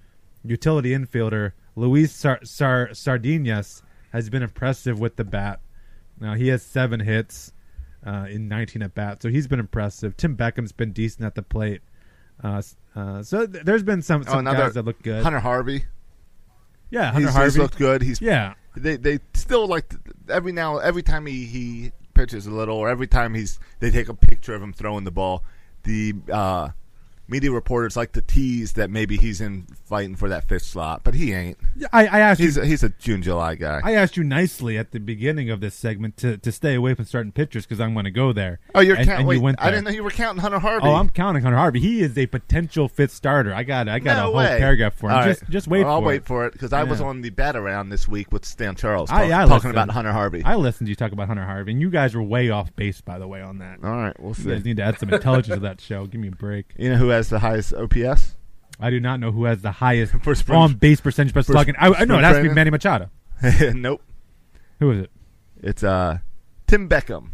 [0.43, 3.81] utility infielder, Luis Sar- Sar- Sardinas
[4.11, 5.59] has been impressive with the bat.
[6.19, 7.53] Now he has seven hits
[8.05, 10.15] uh, in 19 at bats, so he's been impressive.
[10.17, 11.81] Tim Beckham's been decent at the plate.
[12.43, 12.61] Uh,
[12.95, 15.23] uh, so th- there's been some, Oh, some another guys that look good.
[15.23, 15.83] Hunter Harvey.
[16.89, 17.45] yeah, Hunter he's, Harvey.
[17.51, 18.01] he's looked good.
[18.01, 19.93] He's yeah, they they still like
[20.29, 24.09] every now every time he he pitches a little or every time he's they take
[24.09, 25.43] a picture of him throwing the ball
[25.83, 26.69] the uh
[27.29, 31.13] media reporters like to tease that maybe he's in fighting for that fifth slot but
[31.13, 33.93] he ain't Yeah, I, I asked he's you a, he's a June July guy I
[33.95, 37.31] asked you nicely at the beginning of this segment to, to stay away from starting
[37.31, 38.59] pitchers because I'm going to go there.
[38.75, 41.43] oh you're counting you I didn't know you were counting Hunter Harvey Oh, I'm counting
[41.43, 41.79] Hunter Harvey.
[41.79, 43.53] He is a potential fifth starter.
[43.53, 44.57] I got I got no a whole way.
[44.59, 45.15] paragraph for him.
[45.15, 45.27] All right.
[45.39, 46.25] Just just wait Well, I'll wait it.
[46.25, 49.23] for it because I was on the bat around this week with Stan Charles I-
[49.23, 49.71] talk- I talking listened.
[49.71, 52.23] about Hunter Harvey I listened to you talk about Hunter Harvey, and you guys were
[52.23, 53.79] way off base, by the way, on that.
[53.83, 56.05] all right we'll You see guys need to add some intelligence to that show.
[56.05, 56.73] Give me a break.
[56.77, 58.35] you know who has the highest OPS
[58.79, 61.51] I do not know who has the highest For spring- on base percentage per for
[61.51, 61.75] slugging.
[61.77, 62.49] I, I know it has to be?
[62.49, 63.09] Manny Machado.
[63.73, 64.01] nope
[64.79, 65.11] Who is it?
[65.61, 66.19] it's uh
[66.67, 67.29] Tim Beckham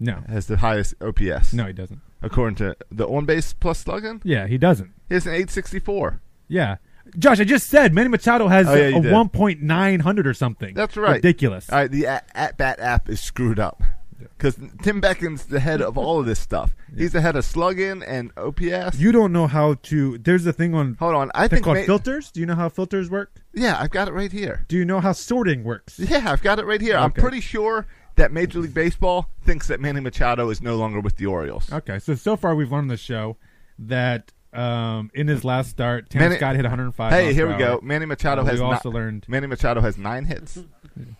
[0.00, 2.00] No, has the highest OPS no, he doesn't.
[2.22, 4.20] according to the on base plus slugging.
[4.24, 4.92] Yeah, he doesn't.
[5.08, 6.20] He has an 864.
[6.48, 6.76] Yeah.
[7.18, 9.12] Josh, I just said Manny Machado has Oh, yeah, a, you a did.
[9.12, 10.74] 1.900 or something.
[10.74, 11.16] That's right.
[11.16, 11.68] Ridiculous.
[11.70, 13.82] All right, the at, at bat app is screwed up
[14.18, 16.74] because Tim Beckham's the head of all of this stuff.
[16.96, 18.98] He's the head of slugging and OPS.
[18.98, 20.18] You don't know how to.
[20.18, 20.94] There's a thing on.
[20.98, 22.30] Hold on, I think called ma- filters.
[22.30, 23.40] Do you know how filters work?
[23.52, 24.64] yeah, I've got it right here.
[24.68, 25.98] Do you know how sorting works?
[25.98, 26.96] Yeah, I've got it right here.
[26.96, 31.16] I'm pretty sure that Major League Baseball thinks that Manny Machado is no longer with
[31.16, 31.72] the Orioles.
[31.72, 33.36] Okay, so so far we've learned the show
[33.78, 37.12] that um, in his last start, Tim Manny- Scott hit 105.
[37.12, 37.80] Hey, here per we go.
[37.82, 40.58] Manny Machado Uh, has we ni- also learned- Manny Machado has nine hits.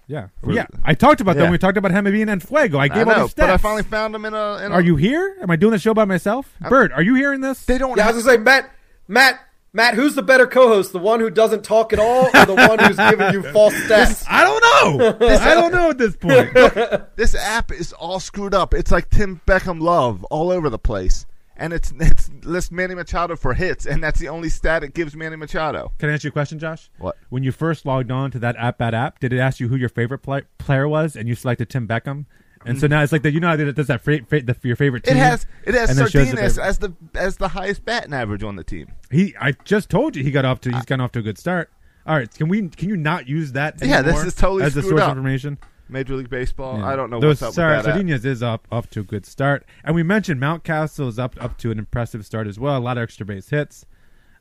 [0.06, 0.66] Yeah, For- yeah.
[0.84, 1.44] I talked about that Yeah.
[1.46, 2.78] when we talked about him being en fuego.
[2.78, 3.36] I I gave all know, the stats.
[3.36, 4.58] but I finally found him in a.
[4.58, 5.36] In a Are you here?
[5.42, 6.54] Am I doing the show by myself?
[6.68, 7.64] Bert, are you hearing this?
[7.64, 7.96] They don't.
[7.96, 8.70] Yeah, I was gonna say, Matt,
[9.08, 9.40] Matt,
[9.72, 10.92] Matt, who's the better co-host?
[10.92, 14.24] The one who doesn't talk at all, or the one who's giving you false stats?
[14.30, 15.26] I don't know.
[15.38, 16.52] I don't know at this point.
[17.16, 18.74] this app is all screwed up.
[18.74, 23.36] It's like Tim Beckham love all over the place, and it's it's lists Manny Machado
[23.36, 25.92] for hits, and that's the only stat it gives Manny Machado.
[25.98, 26.90] Can I ask you a question, Josh?
[26.98, 27.16] What?
[27.30, 29.76] When you first logged on to that app, that app, did it ask you who
[29.76, 32.26] your favorite play- player was, and you selected Tim Beckham?
[32.66, 33.32] And so now it's like that.
[33.32, 35.10] You know how it does that fra- the, your favorite Mm.
[35.10, 38.92] It has it has Sardinas as the as the highest batting average on the team.
[39.10, 40.72] He, I just told you he got off to.
[40.72, 41.70] He's gotten off to a good start.
[42.06, 42.68] All right, can we?
[42.68, 43.76] Can you not use that?
[43.82, 45.10] Yeah, this is totally as the source up.
[45.10, 45.58] of information.
[45.88, 46.78] Major League Baseball.
[46.78, 46.86] Yeah.
[46.88, 47.96] I don't know Those, what's up sorry, with that.
[47.96, 48.00] app.
[48.00, 51.58] Sardinas is up off to a good start, and we mentioned Mountcastle is up up
[51.58, 52.76] to an impressive start as well.
[52.76, 53.84] A lot of extra base hits.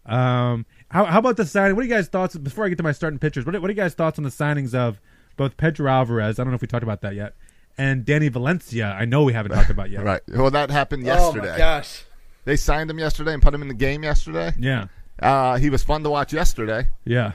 [0.06, 1.75] Um, how, how about the signing?
[1.75, 3.45] What are you guys' thoughts before I get to my starting pitchers?
[3.45, 4.99] What are, what are you guys' thoughts on the signings of
[5.38, 6.39] both Pedro Alvarez?
[6.39, 7.36] I don't know if we talked about that yet,
[7.77, 8.88] and Danny Valencia.
[8.88, 10.03] I know we haven't talked about yet.
[10.03, 10.21] Right.
[10.27, 11.51] Well, that happened Oh yesterday.
[11.51, 12.03] my gosh!
[12.45, 14.53] They signed him yesterday and put him in the game yesterday.
[14.60, 14.88] Yeah.
[15.21, 17.34] Uh, he was fun to watch yesterday, Yeah.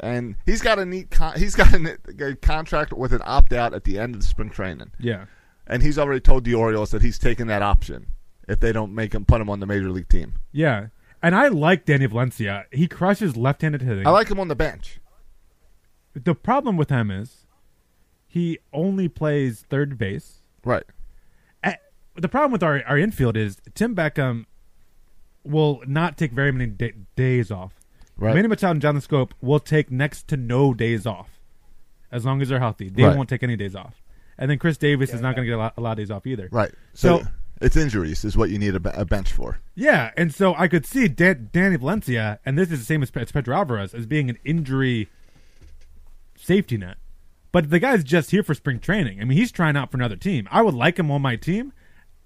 [0.00, 1.10] And he's got a neat.
[1.10, 4.26] Con- he's got a, a contract with an opt out at the end of the
[4.26, 5.26] spring training, Yeah.
[5.66, 8.06] and he's already told the Orioles that he's taking that option
[8.48, 10.34] if they don't make him put him on the major league team.
[10.52, 10.86] Yeah.
[11.22, 12.66] And I like Danny Valencia.
[12.72, 14.06] He crushes left-handed hitting.
[14.06, 15.00] I like him on the bench.
[16.14, 17.44] the problem with him is
[18.26, 20.42] he only plays third base.
[20.64, 20.84] Right.
[21.64, 21.74] Eh,
[22.16, 24.46] the problem with our, our infield is Tim Beckham
[25.44, 27.72] will not take very many da- days off.
[28.18, 28.34] Right.
[28.34, 31.30] Manny Machado and John Schoop will take next to no days off
[32.10, 32.88] as long as they're healthy.
[32.88, 33.16] They Right.
[33.16, 34.02] won't take any days off.
[34.36, 36.10] And then Chris Davis is not going to get a lot, a lot of days
[36.10, 36.48] off either.
[36.50, 36.72] Right.
[36.94, 37.26] So, So,
[37.60, 39.58] it's injuries is what you need a, be- a bench for.
[39.74, 43.10] yeah, and so I could see Dan- Danny Valencia, and this is the same as,
[43.10, 45.08] Pe- as Pedro Alvarez, as being an injury
[46.36, 46.96] safety net.
[47.50, 49.20] But the guy's just here for spring training.
[49.20, 50.46] I mean, he's trying out for another team.
[50.50, 51.72] I would like him on my team,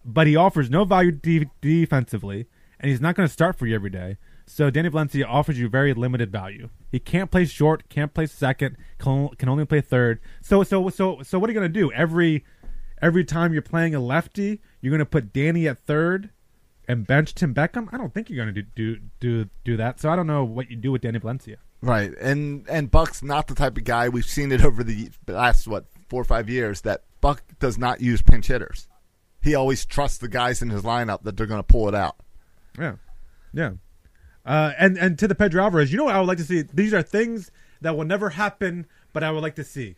[0.04, 2.46] but he offers no value de- defensively,
[2.80, 4.16] and he's not going to start for you every day.
[4.46, 6.68] So Danny Valencia offers you very limited value.
[6.90, 10.20] He can't play short, can't play second, can only play third.
[10.40, 12.44] So so so so what are you going to do every
[13.00, 14.60] every time you're playing a lefty?
[14.80, 16.30] You're going to put Danny at third
[16.88, 17.88] and bench Tim Beckham?
[17.92, 20.00] I don't think you're going to do, do do do that.
[20.00, 21.58] So I don't know what you do with Danny Valencia.
[21.80, 22.12] Right.
[22.20, 25.86] And and Buck's not the type of guy we've seen it over the last what
[26.08, 28.88] four or five years that Buck does not use pinch hitters.
[29.42, 32.16] He always trusts the guys in his lineup that they're going to pull it out.
[32.78, 32.96] Yeah,
[33.52, 33.72] yeah.
[34.44, 36.62] Uh, and and to the Pedro Alvarez, you know what I would like to see?
[36.62, 37.50] These are things
[37.80, 39.96] that will never happen, but I would like to see.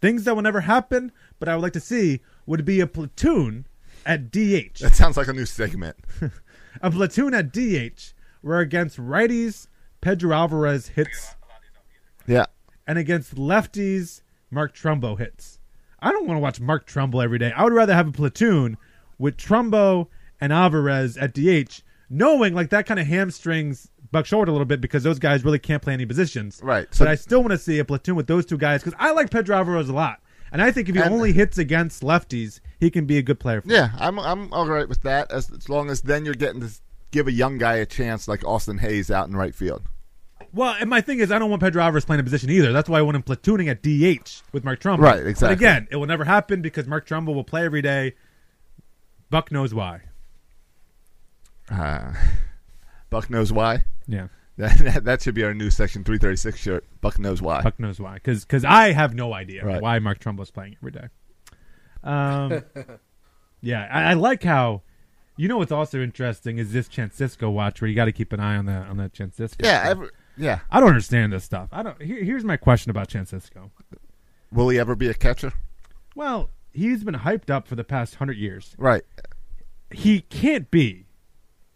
[0.00, 3.66] Things that will never happen, but I would like to see would be a platoon
[4.06, 4.78] at DH.
[4.80, 5.96] That sounds like a new segment.
[6.82, 9.66] a platoon at DH where against righties
[10.00, 11.34] Pedro Alvarez hits
[12.26, 12.46] Yeah.
[12.86, 15.58] and against lefties Mark Trumbo hits.
[16.00, 17.52] I don't want to watch Mark Trumbo every day.
[17.54, 18.78] I would rather have a platoon
[19.18, 20.06] with Trumbo
[20.40, 24.80] and Alvarez at DH, knowing like that kind of hamstrings Buck Short a little bit
[24.80, 26.60] because those guys really can't play any positions.
[26.62, 28.98] Right, so- but I still want to see a platoon with those two guys because
[28.98, 30.20] I like Pedro Alvarez a lot.
[30.50, 33.38] And I think if he And- only hits against lefties, he can be a good
[33.38, 33.60] player.
[33.60, 36.62] For Yeah, I'm I'm all right with that as, as long as then you're getting
[36.62, 36.70] to
[37.10, 39.82] give a young guy a chance like Austin Hays out in right field.
[40.54, 42.72] Well, and my thing is, I don't want Pedro Alvarez playing a position either.
[42.72, 45.00] That's why I want him platooning at DH with Mark Trumbo.
[45.00, 45.52] Right, But exactly.
[45.52, 48.14] again, it will never happen because Mark Trumbo will play every day.
[49.28, 50.00] Buck knows why.
[51.70, 52.12] Uh,
[53.10, 53.84] Buck knows why.
[54.06, 56.84] Yeah, That, that should be our new section 336 shirt.
[57.00, 57.62] Buck knows why.
[57.62, 58.14] Buck knows why.
[58.14, 59.80] Because I have no idea Right.
[59.80, 61.08] why Mark Trumbo's playing every day.
[62.02, 62.62] Um,
[63.60, 64.82] yeah, I, I like how.
[65.36, 68.32] You know what's also interesting is this Chance Sisco watch where you got to keep
[68.32, 69.64] an eye on that on that Chance Sisco.
[69.64, 70.60] Yeah, every, yeah.
[70.70, 71.68] I don't understand this stuff.
[71.70, 72.00] I don't.
[72.02, 73.70] Here, here's my question about Chance Sisco.
[74.52, 75.52] Will he ever be a catcher?
[76.16, 78.74] Well, he's been hyped up for the past hundred years.
[78.78, 79.02] Right.
[79.92, 81.06] he can't be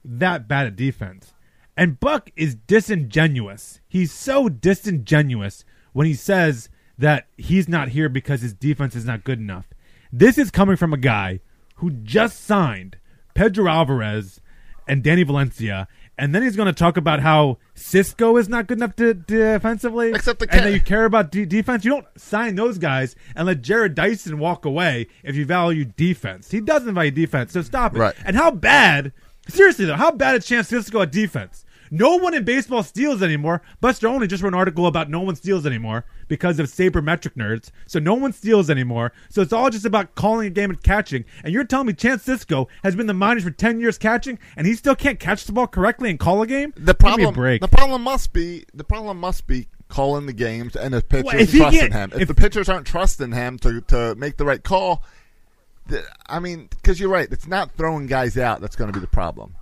[0.04, 1.34] that bad at defense.
[1.76, 3.80] And Buck is disingenuous.
[3.88, 9.24] He's so disingenuous when he says that he's not here because his defense is not
[9.24, 9.68] good enough.
[10.12, 11.40] This is coming from a guy
[11.76, 12.98] who just signed
[13.34, 14.40] Pedro Alvarez
[14.86, 15.88] and Danny Valencia,
[16.18, 20.10] and then he's going to talk about how Sisco is not good enough to, defensively.
[20.10, 21.84] Except the and that you care about de- defense.
[21.84, 26.50] You don't sign those guys and let Jarrod Dyson walk away if you value defense.
[26.50, 28.00] He doesn't value defense, so stop it.
[28.00, 28.14] Right.
[28.24, 29.12] And how bad?
[29.48, 31.64] Seriously though, how bad a Chance Sisco at defense?
[31.94, 33.60] No one in baseball steals anymore.
[33.82, 37.70] Buster Olney just wrote an article about no one steals anymore because of sabermetric nerds.
[37.86, 39.12] So no one steals anymore.
[39.28, 41.26] So it's all just about calling a game and catching.
[41.44, 44.66] And you're telling me Chance Sisco has been the minors for ten years catching, and
[44.66, 46.72] he still can't catch the ball correctly and call a game?
[46.78, 47.60] The Give me a problem, break.
[47.60, 51.70] the problem must be the problem must be calling the games and the pitchers Well,
[51.70, 52.12] trusting him.
[52.14, 55.02] If, if- the pitchers aren't trusting him to to make the right call,
[56.26, 59.10] I mean, because you're right, it's not throwing guys out that's going to be the
[59.10, 59.56] problem.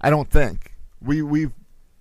[0.00, 1.48] I don't think we we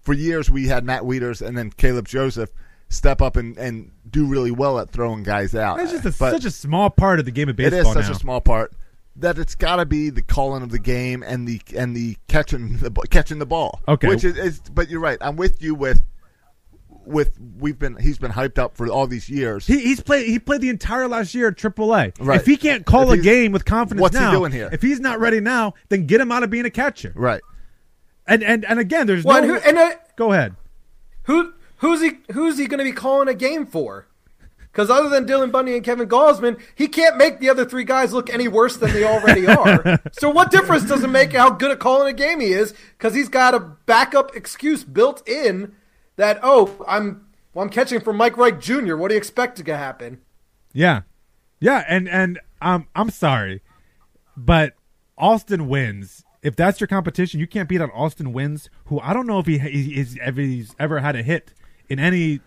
[0.02, 2.52] for years we had Matt Wieters and then Caleb Joseph
[2.88, 5.78] step up and, and do really well at throwing guys out.
[5.78, 8.06] That's just a, such a small part of the game of baseball It is such
[8.06, 8.12] now.
[8.12, 8.74] a small part
[9.18, 12.78] that it's got to be the calling of the game and the and the catching
[12.78, 13.82] the catching the ball.
[13.88, 14.08] Okay.
[14.08, 15.18] which is, is but you're right.
[15.22, 16.02] I'm with you with
[17.10, 19.66] with we've been he's been hyped up for all these years.
[19.68, 20.28] He, he's played.
[20.28, 22.14] He played the entire last year at AAA.
[22.20, 22.40] Right.
[22.40, 24.70] If he can't call If a game with confidence what's he doing here?
[24.72, 27.12] if he's not ready now, then get him out of being a catcher.
[27.16, 27.42] right.
[28.28, 29.56] And and and again, there's Well, no.
[29.56, 30.56] and, who, and uh, go ahead.
[31.24, 34.06] who who's he who's he going to be calling a game for?
[34.72, 38.14] Because other than Dylan Bundy and Kevin Gausman, he can't make the other three guys
[38.14, 40.00] look any worse than they already are.
[40.12, 42.76] so what difference does it make how good at calling a game he is?
[42.98, 45.74] Because he's got a backup excuse built in
[46.20, 48.96] that oh I'm well, I'm catching from Mike Wright Jr.
[48.96, 50.22] What do you expect to happen?
[50.72, 51.02] Yeah,
[51.60, 53.62] yeah, and and um, I'm sorry,
[54.38, 54.74] but
[55.18, 56.24] Austin Wynns.
[56.42, 59.46] If that's your competition, you can't beat out Austin Wynns, who I don't know if
[59.46, 59.60] he
[60.22, 61.54] ever, he's ever had a hit
[61.90, 62.40] in any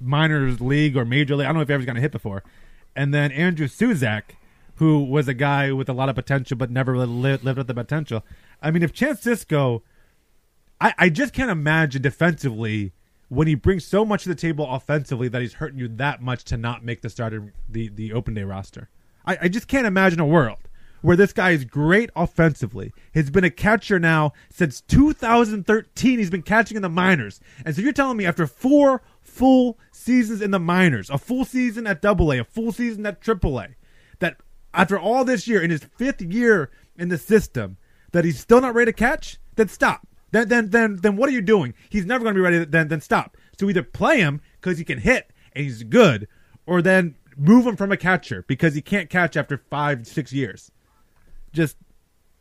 [0.00, 1.44] minors league or major league.
[1.44, 2.42] I don't know if he ever got a hit before.
[2.96, 4.22] And then Andrew Susac,
[4.76, 7.68] who was a guy with a lot of potential but never really lived, lived up
[7.68, 8.24] the potential.
[8.60, 9.82] I mean, if Chance Sisco,
[10.82, 12.92] I, I just can't imagine defensively
[13.28, 16.42] when he brings so much to the table offensively that he's hurting you that much
[16.46, 18.90] to not make the starter the the open day roster.
[19.24, 20.58] I, I just can't imagine a world
[21.00, 22.92] where this guy is great offensively.
[23.14, 26.18] He's been a catcher now since 2013.
[26.18, 30.42] He's been catching in the minors, and so you're telling me after four full seasons
[30.42, 33.68] in the minors, a full season at Double A, a full season at Triple A,
[34.18, 34.36] that
[34.74, 37.76] after all this year in his fifth year in the system,
[38.10, 39.38] that he's still not ready to catch?
[39.54, 40.08] Then stop.
[40.32, 41.74] Then then then then what are you doing?
[41.88, 42.64] He's never going to be ready.
[42.64, 43.36] Then then stop.
[43.58, 46.26] So either play him because he can hit and he's good,
[46.66, 50.70] or then move him from a catcher because he can't catch after five six years.
[51.52, 51.76] Just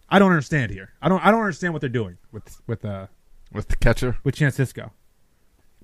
[0.09, 0.93] I don't understand here.
[1.01, 3.07] I don't I don't understand what they're doing with with uh
[3.53, 4.93] With the catcher, with Francisco.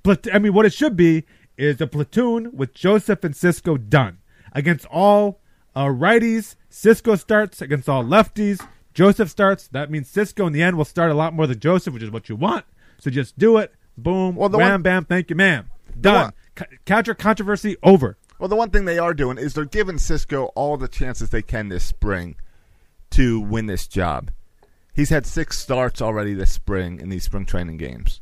[0.01, 1.25] But I mean, what it should be
[1.57, 4.19] is a platoon with Joseph and Sisco done
[4.53, 5.41] against all
[5.75, 6.55] uh, righties.
[6.71, 8.65] Sisco starts against all lefties.
[8.97, 9.67] Joseph starts.
[9.67, 12.09] That means Sisco in the end will start a lot more than Joseph, which is
[12.09, 12.65] what you want.
[12.97, 13.71] So just do it.
[13.95, 14.35] Boom.
[14.35, 15.05] Well, the wham, one- bam.
[15.05, 15.69] Thank you, ma'am.
[16.01, 16.33] Done.
[16.55, 18.17] one- catcher controversy over.
[18.39, 21.43] Well, the one thing they are doing is they're giving Sisco all the chances they
[21.43, 22.37] can this spring
[23.11, 24.31] to win this job.
[24.95, 28.19] He's had six starts already this spring in these spring training games.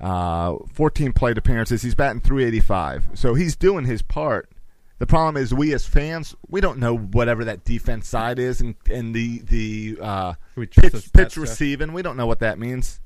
[0.00, 1.82] Uh, 14 plate appearances.
[1.82, 3.08] He's batting 385.
[3.12, 4.48] So he's doing his part.
[5.04, 8.74] The problem is we as fans, we don't know whatever that defense side is and,
[8.90, 11.92] and the the uh, pitch, pitch receiving.
[11.92, 13.02] We don't know what that means.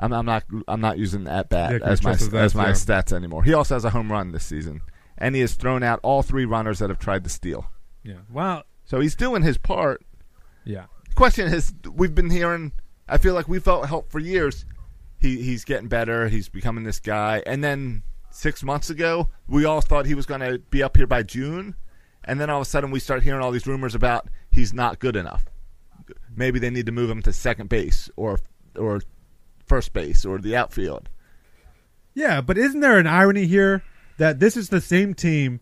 [0.00, 3.12] I'm, I'm not I'm not using at bat Yeah, as my as my stats, stats
[3.12, 3.44] anymore.
[3.44, 4.80] He also has a home run this season,
[5.16, 7.70] and he has thrown out all three runners that have tried to steal.
[8.02, 8.22] Yeah.
[8.28, 8.64] Well.
[8.84, 10.04] So he's doing his part.
[10.64, 10.86] Yeah.
[11.14, 12.72] Question is, we've been hearing.
[13.08, 14.64] I feel like we felt help for years.
[15.20, 16.26] He he's getting better.
[16.28, 17.44] He's becoming this guy.
[17.46, 18.02] And then
[18.34, 21.74] six months ago, we all thought he was going to be up here by June.
[22.24, 24.98] And then all of a sudden, we start hearing all these rumors about he's not
[25.00, 25.44] good enough.
[26.34, 28.38] Maybe they need to move him to second base or
[28.76, 29.00] or
[29.66, 31.08] first base or the outfield.
[32.14, 33.82] Yeah, but isn't there an irony here
[34.18, 35.60] that this is the same team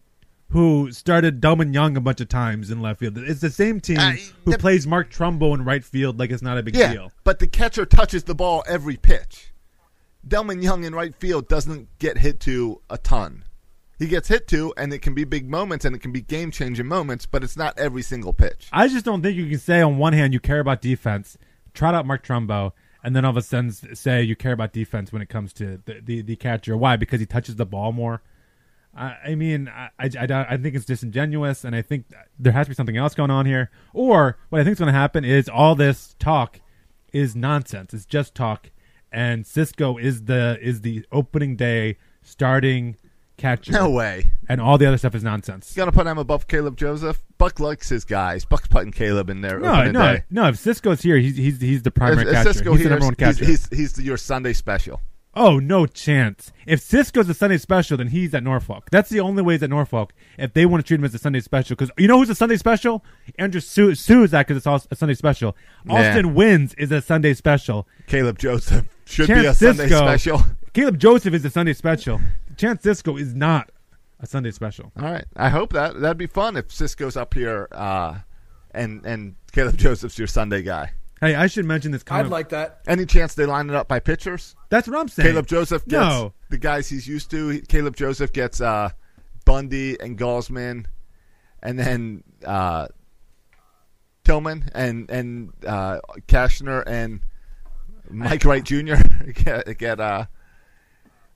[0.51, 3.17] who started Delmon Young a bunch of times in left field?
[3.19, 4.13] It's the same team Uh,
[4.45, 7.13] who the- plays Mark Trumbo in right field like it's not a big Yeah, deal.
[7.25, 9.50] but the catcher touches the ball every pitch.
[10.27, 13.45] Delmon Young in right field doesn't get hit to a ton.
[13.99, 16.51] He gets hit to, and it can be big moments and it can be game
[16.51, 18.69] changing moments, but it's not every single pitch.
[18.73, 21.37] I just don't think you can say on one hand you care about defense,
[21.75, 22.73] trot out Mark Trumbo,
[23.05, 25.83] and then all of a sudden say you care about defense when it comes to
[25.85, 26.77] the, the, the catcher.
[26.77, 26.97] Why?
[26.97, 28.23] Because he touches the ball more.
[28.95, 32.07] I, I mean, I, I, I I think it's disingenuous, and I think
[32.39, 33.71] there has to be something else going on here.
[33.93, 36.61] Or what I think is going to happen is all this talk
[37.13, 37.95] is nonsense.
[37.95, 38.71] It's just talk,
[39.13, 42.97] and Sisco is the is the opening day starting
[43.37, 43.73] catcher.
[43.73, 44.27] No way.
[44.49, 45.75] And all the other stuff is nonsense.
[45.75, 47.23] You gonna put him above Caleb Joseph?
[47.39, 48.45] Buck likes his guys.
[48.45, 49.59] Buck's putting Caleb in there.
[49.59, 50.25] No, no, day.
[50.31, 50.49] no.
[50.49, 52.51] If Sisco's here, he's he's he's the primary If- if catcher.
[52.51, 53.45] Sisco he's the here, number one he's- catcher.
[53.47, 55.01] He's, he's, your Sunday special.
[55.33, 56.51] Oh, no chance.
[56.67, 58.89] If Sisco's a Sunday special, then he's at Norfolk.
[58.91, 61.19] That's the only way he's at Norfolk if they want to treat him as a
[61.19, 61.77] Sunday special.
[61.77, 63.05] Because you know who's a Sunday special?
[63.39, 65.57] Andrew Su- that because it's all a Sunday special.
[65.87, 65.93] Yeah.
[66.11, 67.87] Austin Wynns is a Sunday special.
[68.09, 70.43] Caleb Joseph should Chance be a Sunday special.
[70.73, 72.21] Caleb Joseph is a Sunday special.
[72.57, 73.71] Chance Sisco is not
[74.21, 74.93] a Sunday special.
[74.99, 75.25] All right.
[75.37, 78.19] I hope that that'd be fun if Sisco's up here uh,
[78.73, 80.93] and and Caleb Joseph's your Sunday guy.
[81.21, 82.03] Hey, I should mention this.
[82.11, 82.81] I'd like that.
[82.87, 84.57] Any chance they line it up by pitchers?
[84.71, 85.29] That's what I'm saying.
[85.29, 86.33] Caleb Joseph gets No.
[86.49, 87.61] the guys he's used to.
[87.69, 88.89] Caleb Joseph gets uh,
[89.45, 90.87] Bundy and Gausman,
[91.63, 92.87] and then uh,
[94.25, 97.21] Tillman and and uh, Cashner and
[98.11, 98.95] Mike Wright Jr.
[99.35, 100.27] get, get uh,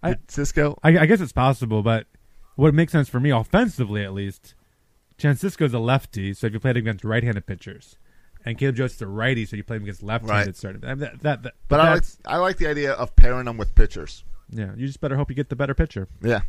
[0.02, 0.76] I- Sisco.
[0.82, 2.06] I, I guess it's possible, but
[2.56, 4.54] what makes sense for me, offensively at least,
[5.18, 7.96] Chance Sisco's a lefty, so if you played against right-handed pitchers,
[8.44, 10.56] and Caleb Joseph's a righty, so you play him against left-handed Right.
[10.56, 10.82] starters.
[10.84, 13.56] I mean, that, that, that- But I like I like the idea of pairing them
[13.56, 14.24] with pitchers.
[14.50, 16.08] yeah, you just better hope you get the better pitcher.
[16.22, 16.42] Yeah.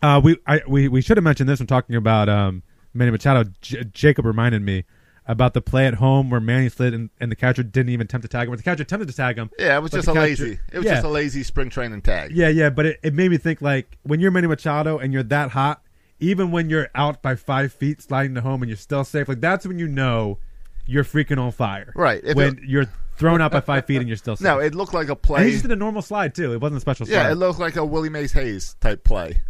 [0.00, 2.62] Uh, we I, we we should have mentioned this when talking about um,
[2.94, 3.50] Manny Machado.
[3.60, 4.84] J- Jacob reminded me
[5.28, 8.22] about the play at home where Manny slid and, and the catcher didn't even attempt
[8.24, 8.54] to tag him.
[8.54, 9.50] Or the catcher attempted to tag him.
[9.58, 10.58] Yeah, it was just a catcher- lazy.
[10.72, 10.94] It was yeah.
[10.94, 12.34] just a lazy spring training tag.
[12.34, 15.22] Yeah, yeah, but it, it made me think like when you're Manny Machado and you're
[15.24, 15.82] that hot,
[16.18, 19.40] even when you're out by five feet sliding to home and you're still safe, like
[19.40, 20.38] that's when you know
[20.86, 21.92] you're freaking on fire.
[21.94, 22.22] Right.
[22.24, 24.44] If when it- you're thrown out by five feet and you're still safe.
[24.44, 26.54] No, it looked like a and he just did a normal slide too.
[26.54, 27.14] It wasn't a special slide.
[27.14, 29.42] Yeah, it looked like a Willie Mays Hayes type play.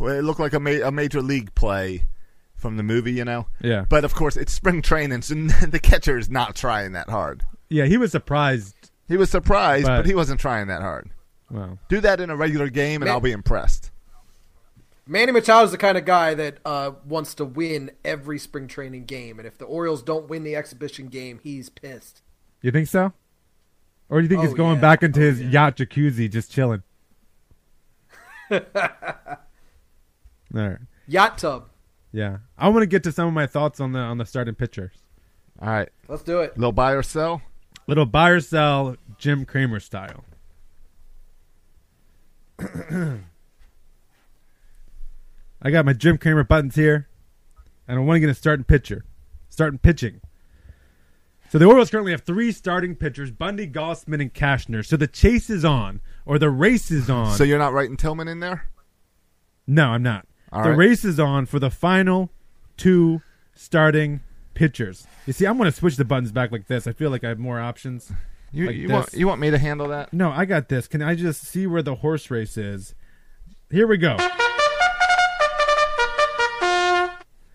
[0.00, 2.04] It looked like a, ma- a major league play
[2.62, 3.46] from the movie, you know.
[3.60, 3.84] Yeah.
[3.88, 5.34] But of course, it's spring training, so
[5.66, 7.42] the catcher is not trying that hard.
[7.68, 8.90] yeah, he was surprised.
[9.08, 11.10] He was surprised, but, But- he wasn't trying that hard.
[11.50, 11.78] Wow.
[11.90, 13.90] Do that in a regular game, and Man- I'll be impressed.
[15.06, 19.04] Manny Machado is the kind of guy that uh, wants to win every spring training
[19.04, 22.22] game, and if the Orioles don't win the exhibition game, he's pissed.
[22.62, 23.12] You think so?
[24.08, 24.80] Or do you think Oh, he's going yeah.
[24.80, 25.48] back into Oh, his yeah.
[25.48, 26.82] yacht jacuzzi just chilling?
[28.50, 28.60] All
[30.54, 30.78] right.
[31.08, 31.68] Yacht tub.
[32.12, 32.38] Yeah.
[32.58, 34.92] I want to get to some of my thoughts on the on the starting pitchers.
[35.60, 36.56] All right, Let's do it.
[36.58, 37.40] little buy or sell.
[37.86, 40.24] Little buy or sell Jim Cramer style.
[45.62, 47.08] I got my Jim Cramer buttons here,
[47.86, 49.04] and I want to get a starting pitcher.
[49.48, 50.20] Starting pitching.
[51.50, 54.84] So the Orioles currently have three starting pitchers: Bundy, Gausman, and Cashner.
[54.84, 57.36] So the chase is on, or the race is on.
[57.36, 58.66] So you're not writing Tillman in there?
[59.66, 60.26] No, I'm not.
[60.52, 60.78] All the right.
[60.78, 62.30] race is on for the final
[62.76, 63.22] two
[63.54, 64.20] starting
[64.54, 65.06] pitchers.
[65.26, 66.86] You see, I'm going to switch the buttons back like this.
[66.86, 68.12] I feel like I have more options.
[68.52, 70.12] You, Like you want you want me to handle that?
[70.12, 70.86] No, I got this.
[70.86, 72.94] Can I just see where the horse race is?
[73.70, 74.16] Here we go.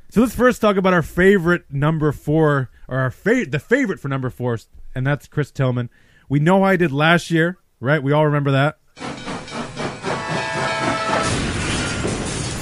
[0.10, 4.08] So let's first talk about our favorite number four, or our fa- the favorite for
[4.08, 4.58] number four,
[4.96, 5.90] and that's Chris Tillman.
[6.28, 8.02] We know how he did last year, right?
[8.02, 8.77] We all remember that.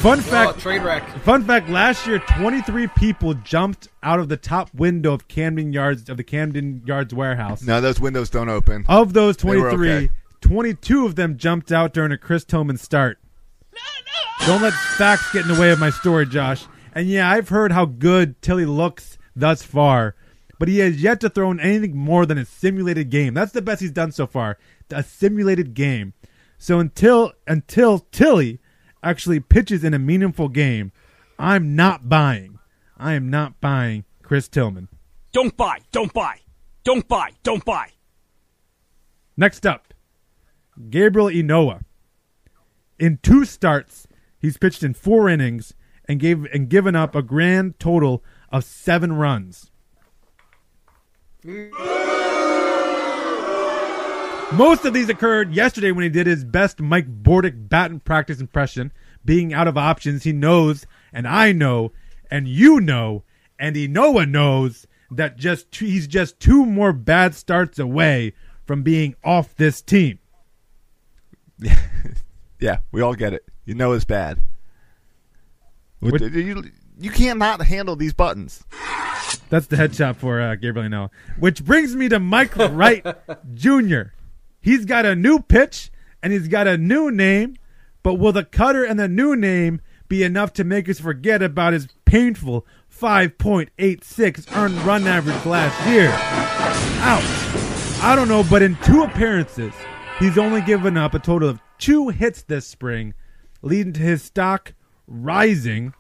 [0.06, 1.04] Fun Oh, fact: trade wreck.
[1.24, 6.10] Fun fact: Last year, 23 people jumped out of the top window of Camden Yards
[6.10, 7.64] of the Camden Yards warehouse.
[7.64, 8.86] No, those windows don't open.
[8.88, 10.10] Of those 23, okay.
[10.42, 13.18] 22 of them jumped out during a Chris Tillman start.
[13.74, 13.82] No,
[14.42, 14.46] no.
[14.46, 16.68] Don't let facts get in the way of my story, Josh.
[16.94, 20.16] And yeah, I've heard how good Tilly looks thus far,
[20.60, 23.34] but he has yet to throw in anything more than a simulated game.
[23.34, 24.60] That's the best he's done so far.
[24.92, 26.14] A simulated game.
[26.60, 28.60] So until until Tilly
[29.06, 30.92] actually pitches in a meaningful game,
[31.38, 32.60] I'm not buying.
[32.98, 34.90] I am not buying Chris Tillman.
[35.32, 36.40] Don't buy, don't buy,
[36.84, 37.90] don't buy, don't buy.
[39.38, 39.94] Next up,
[40.90, 41.84] Gabriel Ynoa.
[42.98, 44.08] In two starts,
[44.40, 45.74] he's pitched in four innings
[46.08, 49.72] and gave and given up a grand total of seven runs.
[51.44, 52.15] Mm.
[54.54, 58.92] Most of these occurred yesterday when he did his best Mike Bordick baton practice impression.
[59.26, 61.92] Being out of options, he knows, and I know,
[62.30, 63.24] and you know,
[63.60, 68.34] and Ynoa knows that just two, he's just two more bad starts away
[68.66, 70.20] from being off this team.
[72.58, 73.44] Yeah, we all get it.
[73.66, 74.42] You know it's bad.
[76.00, 76.64] What- you
[76.98, 78.64] you can't not handle these buttons.
[79.50, 81.10] That's the headshot for uh, Gabriel Ynoa.
[81.38, 83.06] Which brings me to Mike Wright
[83.54, 84.14] Jr.
[84.66, 85.92] He's got a new pitch
[86.24, 87.56] and he's got a new name,
[88.02, 91.74] but will the cutter and the new name be enough to make us forget about
[91.74, 96.10] his painful 5.86 earned run average last year?
[97.04, 98.02] Ouch.
[98.04, 99.72] I don't know, but in two appearances,
[100.18, 103.14] he's only given up a total of two hits this spring,
[103.62, 104.74] leading to his stock
[105.06, 105.94] rising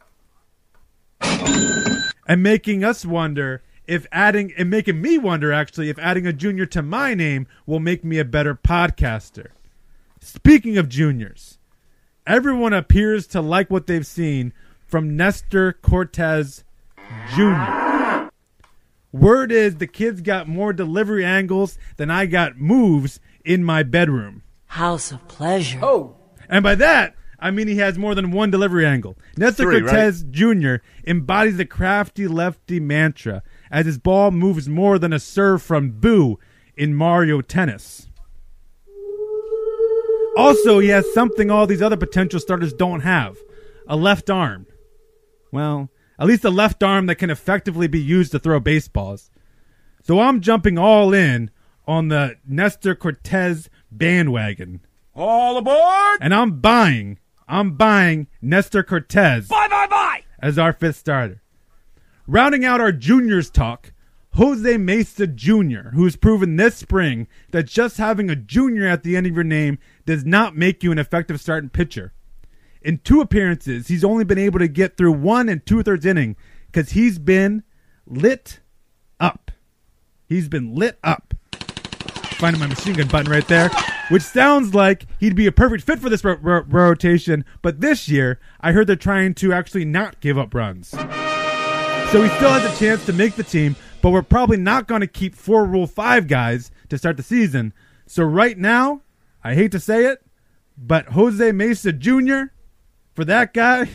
[1.21, 6.65] and making us wonder if adding and making me wonder actually if adding a junior
[6.67, 9.47] to my name will make me a better podcaster.
[10.19, 11.59] Speaking of juniors,
[12.25, 14.53] everyone appears to like what they've seen
[14.87, 16.63] from Nestor Cortes
[17.35, 18.29] Jr.
[19.11, 24.43] Word is the kid's got more delivery angles than I got moves in my bedroom.
[24.67, 25.79] House of pleasure.
[25.81, 26.17] Oh,
[26.49, 29.17] And by that, I mean he has more than one delivery angle.
[29.37, 30.75] Nestor Three, Cortes Jr.
[31.07, 33.41] embodies the crafty lefty mantra
[33.71, 36.39] as his ball moves more than a serve from Boo
[36.75, 38.07] in Mario Tennis.
[40.37, 43.37] Also, he has something all these other potential starters don't have
[43.87, 44.65] a left arm.
[45.51, 45.89] Well,
[46.19, 49.29] at least a left arm that can effectively be used to throw baseballs.
[50.03, 51.51] So I'm jumping all in
[51.87, 54.81] on the Nestor Cortes bandwagon.
[55.15, 56.19] All aboard!
[56.19, 60.23] And I'm buying, I'm buying Nestor Cortes Bye, bye, bye!
[60.39, 61.41] as our fifth starter.
[62.27, 63.93] Rounding out our juniors talk,
[64.33, 69.27] Jose Mesa Jr., who's proven this spring that just having a junior at the end
[69.27, 72.13] of your name does not make you an effective starting pitcher.
[72.81, 76.35] In two appearances, he's only been able to get through one and two thirds inning
[76.71, 77.63] because he's been
[78.07, 78.59] lit
[79.19, 79.51] up.
[80.27, 81.33] He's been lit up.
[81.53, 83.69] Finding my machine gun button right there,
[84.09, 87.45] which sounds like he'd be a perfect fit for this ro- ro- rotation.
[87.61, 90.93] But this year, I heard they're trying to actually not give up runs.
[92.11, 95.01] So he still has a chance to make the team, but we're probably not going
[95.01, 97.73] to keep four Rule 5 guys to start the season.
[98.05, 99.01] So right now,
[99.43, 100.23] I hate to say it,
[100.77, 102.43] but Jose Mesa Jr.,
[103.13, 103.89] for that guy,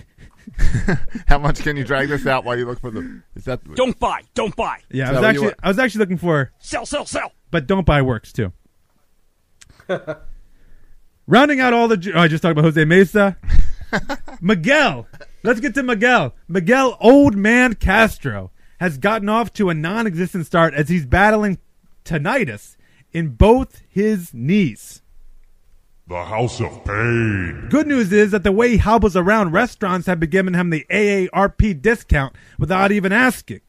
[1.28, 3.22] How much can you drag this out while you look for the?
[3.36, 4.80] Is that Don't buy, don't buy.
[4.90, 5.54] yeah, I was that what you actually?
[5.62, 7.32] I was actually looking for Sell, sell, sell.
[7.50, 8.52] but don't buy works too.
[11.26, 13.36] Rounding out all the, oh, I just talked about Jose Mesa,
[14.40, 15.06] Miguel.
[15.42, 16.34] Let's get to Miguel.
[16.48, 21.58] Miguel Old Man Castro has gotten off to a non-existent start as he's battling
[22.04, 22.76] tinnitus
[23.12, 25.00] in both his knees.
[26.08, 27.68] The House of Pain.
[27.70, 30.84] Good news is that the way he hobbles around, restaurants have been giving him the
[30.90, 33.60] AARP discount without even asking.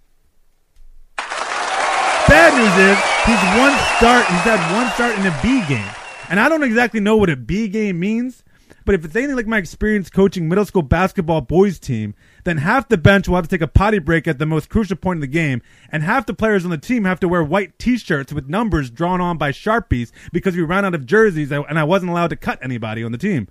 [1.18, 4.26] Bad news is he's one start.
[4.26, 5.94] He's had one start in a B game,
[6.30, 8.44] and I don't exactly know what a B game means.
[8.86, 12.90] But if it's anything like my experience coaching middle school basketball boys team, then half
[12.90, 15.22] the bench will have to take a potty break at the most crucial point in
[15.22, 15.62] the game,
[15.92, 19.22] and half the players on the team have to wear white T-shirts with numbers drawn
[19.22, 22.60] on by sharpies because we ran out of jerseys and I wasn't allowed to cut
[22.64, 23.48] anybody on the team.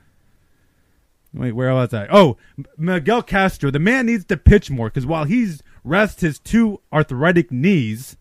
[1.33, 2.09] Wait, where was I?
[2.11, 2.37] Oh,
[2.77, 3.71] Miguel Castro.
[3.71, 8.17] The man needs to pitch more because while he's rests his two arthritic knees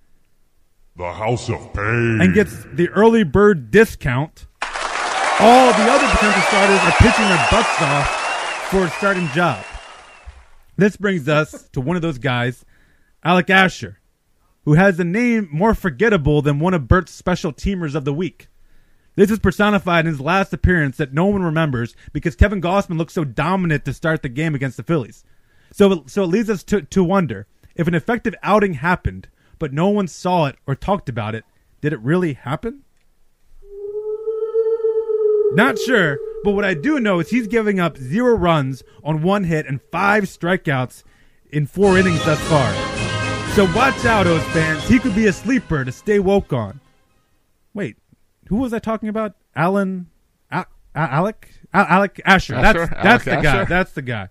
[0.95, 2.21] The House of Pain.
[2.21, 4.45] and gets the early bird discount,
[5.41, 9.63] all the other potential starters are pitching their butts off for a starting job.
[10.75, 12.65] This brings us to one of those guys,
[13.23, 13.99] Alec Asher,
[14.65, 18.47] who has a name more forgettable than one of Bert's special teamers of the week.
[19.15, 23.11] This is personified in his last appearance that no one remembers because Kevin Gausman looked
[23.11, 25.23] so dominant to start the game against the Phillies.
[25.71, 29.87] So, so it leads us to, to wonder if an effective outing happened, but no
[29.87, 31.45] one saw it or talked about it.
[31.81, 32.83] Did it really happen?
[35.53, 39.45] Not sure, but what I do know is he's giving up zero runs on one
[39.45, 41.03] hit and five strikeouts
[41.51, 42.71] in four innings thus far.
[43.55, 44.87] So watch out, O's fans.
[44.87, 46.79] He could be a sleeper to stay woke on.
[47.73, 47.97] Wait,
[48.47, 49.33] who was I talking about?
[49.55, 50.07] Alan,
[50.51, 52.55] Al- Al- Alec, Al- Alec Asher.
[52.55, 52.85] Asher?
[52.85, 53.65] That's that's Alec the guy.
[53.65, 54.29] That's the guy.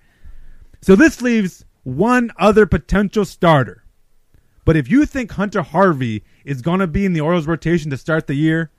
[0.80, 3.82] So this leaves one other potential starter.
[4.64, 7.96] But if you think Hunter Harvey is going to be in the Orioles rotation to
[7.96, 8.70] start the year,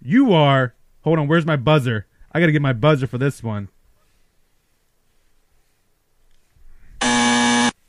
[0.00, 0.74] you are.
[1.04, 2.06] Hold on, where's my buzzer?
[2.32, 3.68] I got to get my buzzer for this one.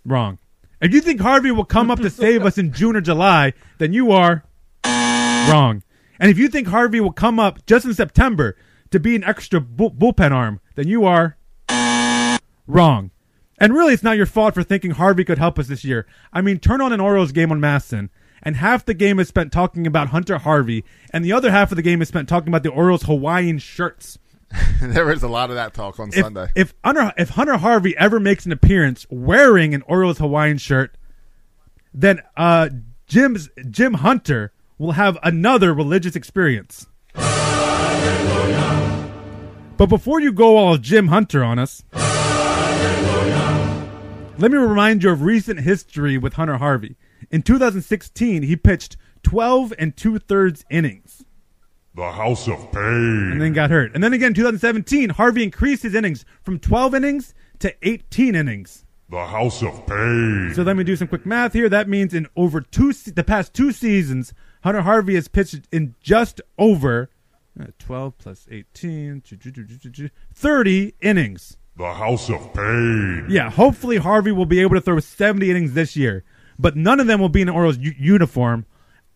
[0.06, 0.38] Wrong.
[0.82, 3.94] If you think Harvey will come up to save us in June or July, then
[3.94, 4.44] you are
[4.86, 5.82] wrong.
[6.20, 8.58] And if you think Harvey will come up just in September
[8.92, 11.38] to be an extra bull- bullpen arm, then you are
[12.68, 13.12] wrong.
[13.58, 16.06] And really, it's not your fault for thinking Harvey could help us this year.
[16.34, 18.10] I mean, turn on an Orioles game on MASN,
[18.44, 21.76] and half the game is spent talking about Hunter Harvey, and the other half of
[21.76, 24.18] the game is spent talking about the Orioles Hawaiian shirts.
[24.82, 26.48] there is a lot of that talk on If, Sunday.
[26.56, 30.96] if Hunter if Hunter Harvey ever makes an appearance wearing an Orioles Hawaiian shirt,
[31.94, 32.70] then uh,
[33.08, 36.86] Jim's Jim Hunter will have another religious experience.
[39.78, 41.84] But before you go all Jim Hunter on us,
[44.38, 46.96] let me remind you of recent history with Hunter Harvey.
[47.32, 51.24] In 2016, he pitched 12 and two thirds innings
[51.96, 53.32] The House of Pain.
[53.32, 53.92] and then got hurt.
[53.96, 58.86] And then again, in 2017, Harvey increased his innings from 12 innings to 18 innings.
[59.10, 60.52] The House of Pain.
[60.56, 61.70] So let me do some quick math here.
[61.70, 65.96] That means in over two se- the past two seasons, Hunter Harvey has pitched in
[66.02, 67.10] just over
[67.60, 69.22] Uh, 12 plus 18.
[69.24, 71.56] ju- ju- ju- ju- ju- ju- 30 innings.
[71.78, 73.26] The House of Pain.
[73.30, 76.24] Yeah, hopefully Harvey will be able to throw 70 innings this year,
[76.60, 78.66] but none of them will be in an Orioles u- uniform.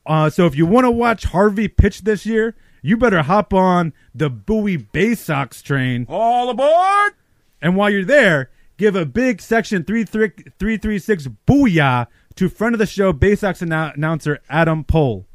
[0.05, 3.93] Uh, so if you want to watch Harvey pitch this year, you better hop on
[4.15, 6.05] the Bowie Bay Sox train.
[6.09, 7.13] All aboard!
[7.61, 12.85] And while you're there, give a big Section 33 336 booyah to friend of the
[12.85, 15.25] show, Bay Sox annou- announcer Adam Pohl.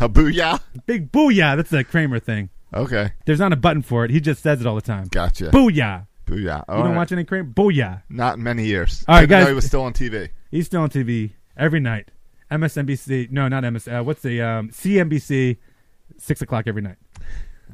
[0.00, 0.60] A booyah.
[0.86, 1.56] Big booyah.
[1.56, 2.50] That's a Cramer thing.
[2.74, 4.10] Okay, There's not a button for it.
[4.10, 5.06] He just says it all the time.
[5.10, 5.44] gotcha.
[5.50, 6.06] Booyah.
[6.26, 6.58] Booyah.
[6.58, 6.96] You All don't right.
[6.96, 7.48] watch any Cramer?
[7.48, 8.02] Booyah.
[8.10, 9.04] Not in many years.
[9.08, 9.46] All right, guys.
[9.48, 10.28] He was still on TV.
[10.50, 12.10] He's still on TV every night.
[12.50, 13.30] MSNBC.
[13.30, 13.88] No, not MS.
[13.88, 15.58] Uh, what's the um, CNBC?
[16.16, 16.96] Six o'clock every night.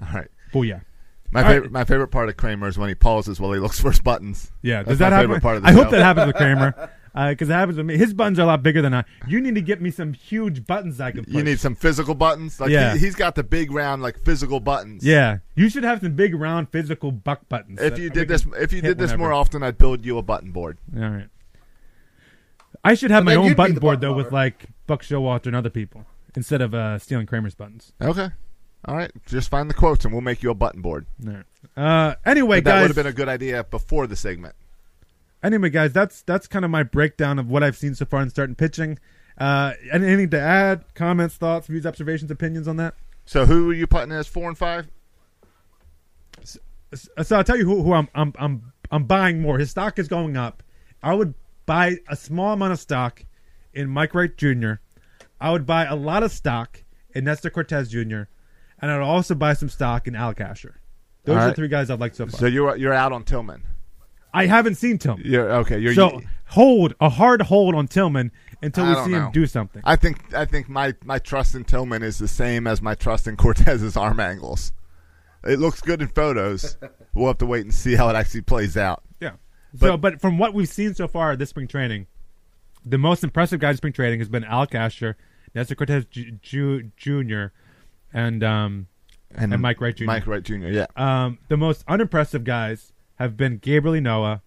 [0.03, 0.29] All right.
[0.53, 0.83] Booyah.
[1.31, 1.53] My All right.
[1.55, 4.01] favorite, my favorite part of Cramer is when he pauses while he looks for his
[4.01, 4.53] buttons.
[4.63, 4.79] Yeah.
[4.83, 5.29] That's Does my that happen?
[5.29, 5.83] favorite part of the I show.
[5.83, 6.91] hope that happens with Cramer.
[7.17, 7.97] Because it happens with me.
[7.97, 9.05] His buttons are a lot bigger than I.
[9.29, 11.33] You need to get me some huge buttons I can push.
[11.33, 12.59] You need some physical buttons.
[12.59, 12.95] Like Yeah.
[12.95, 15.05] he, he's got the big round like physical buttons.
[15.07, 17.81] Yeah, you should have some big round physical buck buttons.
[17.81, 19.19] If you did this, if you did this whenever.
[19.19, 20.79] more often, I'd build you a button board.
[20.97, 21.29] All right.
[22.85, 24.37] I should have But my then own be button the board button though, with lover.
[24.37, 26.05] like Buck Showalter and other people,
[26.37, 27.93] instead of uh, stealing Cramer's buttons.
[28.01, 28.29] Okay.
[28.87, 29.11] All right.
[29.27, 31.07] Just find the quotes and we'll make you a button board.
[31.27, 31.45] All right.
[31.77, 32.97] Uh, anyway, But that would guys.
[32.97, 34.55] have been a good idea before the segment.
[35.43, 38.29] anyway, guys, that's that's kind of my breakdown of what I've seen so far in
[38.29, 38.99] starting pitching.
[39.39, 40.85] Uh, anything to add?
[40.95, 42.95] Comments, thoughts, views, observations, opinions on that?
[43.25, 44.89] So who are you putting as four and five?
[46.45, 49.59] So I'll tell you who, who I'm I'm I'm I'm buying more.
[49.59, 50.63] His stock is going up.
[51.03, 51.35] I would
[51.67, 53.25] buy a small amount of stock
[53.73, 54.75] in Mike Wright Jr.
[55.41, 56.83] I would buy a lot of stock
[57.15, 58.23] in Nestor Cortes Jr.
[58.81, 60.81] And I'd also buy some stock in Alec Asher.
[61.25, 61.51] Those All are right.
[61.51, 62.39] the three guys I've liked so far.
[62.39, 63.63] So you're you're out on Tillman.
[64.33, 65.25] I haven't seen Tillman.
[65.27, 65.79] You're okay.
[65.79, 68.31] You're so hold a hard hold on Tillman
[68.63, 69.27] until we see know.
[69.27, 69.81] him do something.
[69.85, 73.27] I think I think my my trust in Tillman is the same as my trust
[73.27, 74.73] in Cortes's arm angles.
[75.45, 76.77] It looks good in photos.
[77.15, 79.03] we'll have to wait and see how it actually plays out.
[79.75, 79.89] Yeah.
[79.89, 82.07] so, but from what we've seen so far this spring training,
[82.85, 85.17] the most impressive guy in spring training has been Al Asher,
[85.55, 86.07] Nestor Cortes
[86.93, 87.47] Jr.,
[88.13, 88.87] and um
[89.37, 90.05] and, Mike Wright Jr.
[90.05, 90.69] Mike Wright Jr.
[90.69, 90.87] Yeah.
[90.97, 94.43] Um, the most unimpressive guys have been Gabriel Ynoa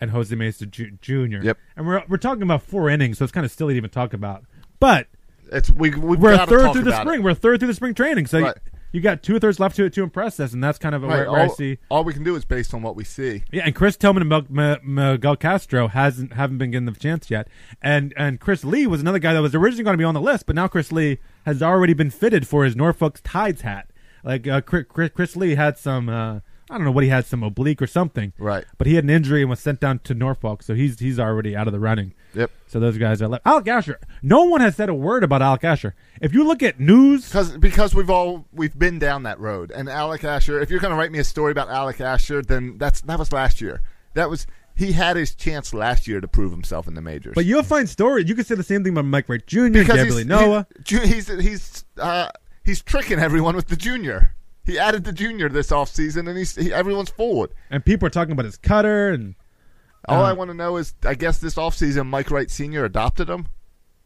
[0.00, 1.38] and Jose Mesa Jr.
[1.42, 1.58] Yep.
[1.76, 4.12] And we're we're talking about four innings, so it's kind of silly to even talk
[4.12, 4.44] about.
[4.80, 5.06] But
[5.52, 7.20] it's we we've we're a third through the spring.
[7.20, 7.22] it.
[7.22, 8.56] We're a third through the spring training, so Right.
[8.92, 11.30] You, got two thirds left to to impress us, and that's kind of Right, where,
[11.32, 11.78] where I all, see.
[11.90, 13.42] all we can do is based on what we see.
[13.50, 17.30] Yeah, and Chris Tillman and Mel- M- Miguel Castro hasn't haven't been given the chance
[17.30, 17.48] yet,
[17.80, 20.20] and and Chris Lee was another guy that was originally going to be on the
[20.20, 23.88] list, but now Chris Lee has already been fitted for his Norfolk Tides hat.
[24.24, 26.40] Like uh, Chris, Chris, Chris Lee had some, uh,
[26.72, 28.64] I don't know what he had, some oblique or something, Right.
[28.78, 31.54] But he had an injury and was sent down to Norfolk, so he's he's already
[31.54, 32.14] out of the running.
[32.34, 32.50] Yep.
[32.66, 33.46] So those guys are left.
[33.46, 34.00] Alec Asher.
[34.22, 35.94] No one has said a word about Alec Asher.
[36.20, 39.70] If you look at news, Because because we've all we've been down that road.
[39.70, 42.78] And Alec Asher, if you're going to write me a story about Alec Asher, then
[42.78, 43.82] that's that was last year.
[44.14, 47.34] That was he had his chance last year to prove himself in the majors.
[47.34, 48.28] but you'll find stories.
[48.28, 50.66] You could say the same thing about Mike Wright Jr., because Noah.
[50.86, 52.30] He's he's he's, uh,
[52.64, 54.34] he's tricking everyone with the junior.
[54.64, 57.50] He added the junior this offseason, and he's he, everyone's forward.
[57.70, 59.34] and people are talking about his cutter and
[60.08, 63.28] All Uh, I want to know is, I guess this offseason, Mike Wright Senior adopted
[63.28, 63.46] him.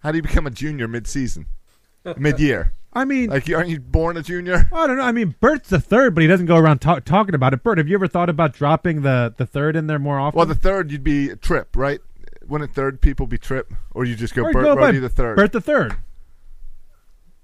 [0.01, 1.47] How do you become a junior mid-season,
[2.17, 2.73] mid-year?
[2.93, 4.69] I mean, Like, aren't you born a junior?
[4.73, 5.03] I don't know.
[5.03, 7.63] I mean, Bert's the third, but he doesn't go around ta- talking about it.
[7.63, 10.39] Bert, have you ever thought about dropping the, the third in there more often?
[10.39, 12.01] Well, the third you'd be Trip, right?
[12.49, 15.37] Wouldn't third people be Trip, or you just go Or Bert go Brody the third?
[15.37, 15.97] Bert the third.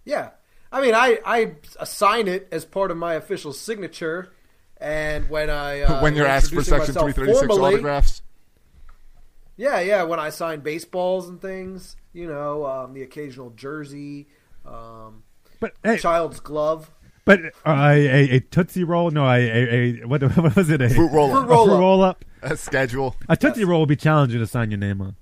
[0.04, 0.30] Yeah.
[0.72, 4.32] I mean, I, I assign it as part of my official signature,
[4.80, 8.22] and when I uh, when you're asked for Section 336 formally- autographs.
[9.56, 10.02] Yeah, yeah.
[10.04, 14.28] When I sign baseballs and things, you know, um, the occasional jersey,
[14.66, 15.22] um,
[15.60, 16.90] But hey, child's glove.
[17.26, 19.10] but uh, a, a, a tootsie roll?
[19.10, 20.80] No, a, a, a what, what was it?
[20.80, 21.44] A Fruit roll-up.
[21.46, 21.68] Fruit roll-up.
[21.68, 22.24] fruit roll up.
[22.40, 23.14] A schedule.
[23.28, 25.16] A tootsie roll would be challenging to sign your name on.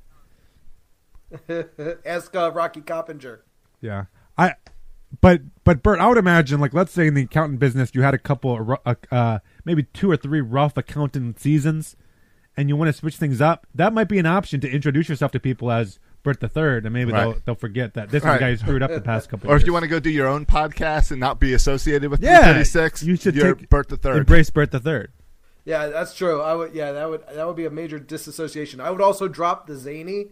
[2.07, 3.43] Ask uh, Rocky Coppinger.
[3.81, 4.05] Yeah,
[4.39, 4.55] I.
[5.21, 8.15] But but Bert, I would imagine like let's say in the accountant business you had
[8.15, 11.97] a couple of uh, uh, maybe two or three rough accountant seasons,
[12.57, 13.67] and you want to switch things up.
[13.75, 16.93] That might be an option to introduce yourself to people as Bert the Third, and
[16.93, 18.39] maybe they'll they'll forget that this Right.
[18.39, 19.49] guy screwed up the past couple.
[19.49, 19.63] Or years.
[19.63, 22.23] Or if you want to go do your own podcast and not be associated with
[22.23, 24.19] yeah, 336, you should you're take Bert the third.
[24.19, 25.13] embrace Bert the Third.
[25.65, 26.41] Yeah, that's true.
[26.41, 26.73] I would.
[26.75, 28.81] Yeah, that would that would be a major disassociation.
[28.81, 30.29] I would also drop the zany.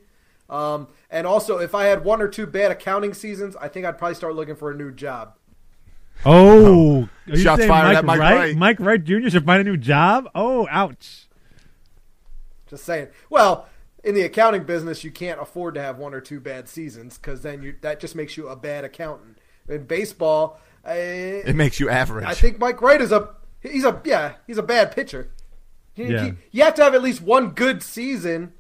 [0.49, 3.99] Um, and also, if I had one or two bad accounting seasons, I think I'd
[3.99, 5.35] probably start looking for a new job.
[6.27, 8.35] Oh, are you Shots saying fired Mike at Mike Wright?
[8.37, 8.57] Wright.
[8.57, 9.29] Mike Wright Jr.
[9.29, 10.29] should find a new job.
[10.35, 11.29] Oh, ouch.
[12.67, 13.09] Just saying.
[13.31, 13.69] Well,
[14.05, 17.43] in the accounting business, you can't afford to have one or two bad seasons because
[17.43, 19.39] then you that just makes you a bad accountant.
[19.69, 22.25] In baseball, I, It makes you average.
[22.27, 23.31] I think Mike Wright is a
[23.61, 25.31] he's a yeah he's a bad pitcher.
[25.95, 26.27] Yeah.
[26.27, 28.53] you- you have to have at least one good season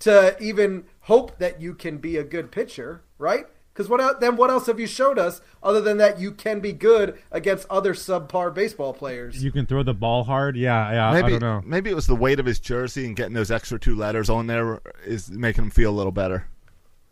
[0.00, 3.46] to even hope that you can be a good pitcher, right?
[3.72, 4.36] Because what then?
[4.36, 7.92] What else have you showed us other than that you can be good against other
[7.92, 9.44] subpar baseball players?
[9.44, 10.56] You can throw the ball hard.
[10.56, 11.12] Yeah, yeah.
[11.12, 11.62] maybe I don't know.
[11.66, 14.46] maybe it was the weight of his jersey and getting those extra two letters on
[14.46, 16.48] there is making him feel a little better.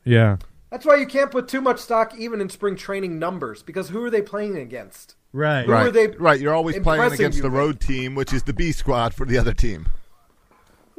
[0.05, 0.37] Yeah.
[0.71, 4.03] That's why you can't put too much stock even in spring training numbers because who
[4.03, 5.17] are they playing against?
[5.33, 5.67] Right.
[5.67, 6.41] Who are Right, they right.
[6.41, 7.59] You're always playing against you the with?
[7.59, 9.87] road team, which is the B squad for the other team.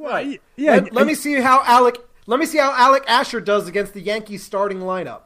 [0.06, 0.42] Right.
[0.56, 0.76] Yeah.
[0.76, 1.98] Let, let me see how Alec.
[2.28, 5.22] Let me see how Alec Asher does against the Yankees starting lineup.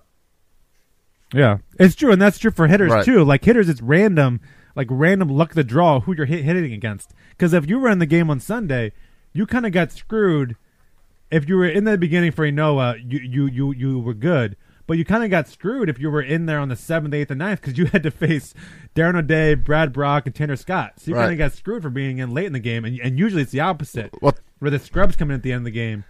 [1.34, 3.06] Yeah, it's true, and that's true for hitters Right.
[3.06, 3.24] too.
[3.24, 4.42] Like hitters, it's random,
[4.76, 7.14] like random luck of the draw who you're hit, hitting against.
[7.32, 8.94] Because if you were in the game on Sunday,
[9.32, 10.56] you kind of got screwed.
[11.30, 14.58] If you were in the beginning for Ynoa, you you you you were good,
[14.88, 17.30] but you kind of got screwed if you were in there on the seventh, eighth,
[17.30, 18.56] and ninth because you had to face
[18.96, 20.94] Darren O'Day, Brad Brach, and Tanner Scott.
[20.98, 21.24] So you Right.
[21.26, 23.52] kind of got screwed for being in late in the game, and and usually it's
[23.52, 24.12] the opposite.
[24.20, 26.04] Well- where the scrubs come in at the end of the game.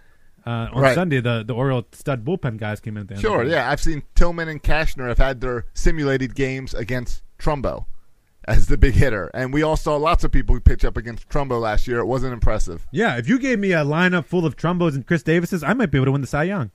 [0.46, 0.94] Uh, on Right.
[0.94, 3.24] Sunday, the the Oriole stud bullpen guys came in at the end.
[3.24, 3.52] of Sure, the game.
[3.52, 3.70] yeah.
[3.70, 7.84] I've seen Tillman and Cashner have had their simulated games against Trumbo
[8.48, 11.60] as the big hitter, and we all saw lots of people pitch up against Trumbo
[11.60, 11.98] last year.
[11.98, 12.86] It wasn't impressive.
[12.90, 15.90] Yeah, if you gave me a lineup full of Trumbos and Chris Davises, I might
[15.90, 16.70] be able to win the Cy Young.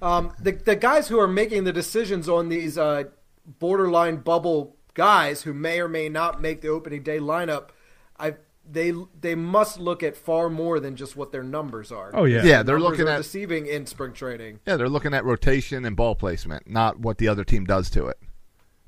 [0.00, 3.04] Um, the the guys who are making the decisions on these uh,
[3.46, 7.68] borderline bubble guys who may or may not make the opening day lineup,
[8.18, 8.34] I
[8.70, 12.10] they they must look at far more than just what their numbers are.
[12.14, 12.42] Oh, yeah.
[12.44, 14.60] Yeah, they're Numbers looking are at deceiving in spring training.
[14.66, 18.06] yeah, they're looking at rotation and ball placement, not what the other team does to
[18.06, 18.18] it.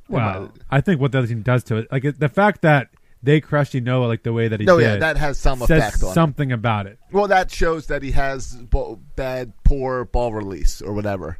[0.08, 2.88] Well, I think what the other team does to it, like the fact that
[3.22, 5.70] they crushed Ynoa like the way that he No, did, yeah, that has some says
[5.70, 6.14] effect on it.
[6.14, 6.98] something about it.
[7.10, 8.54] Well, that shows that he has
[9.16, 11.38] bad, poor ball release or whatever,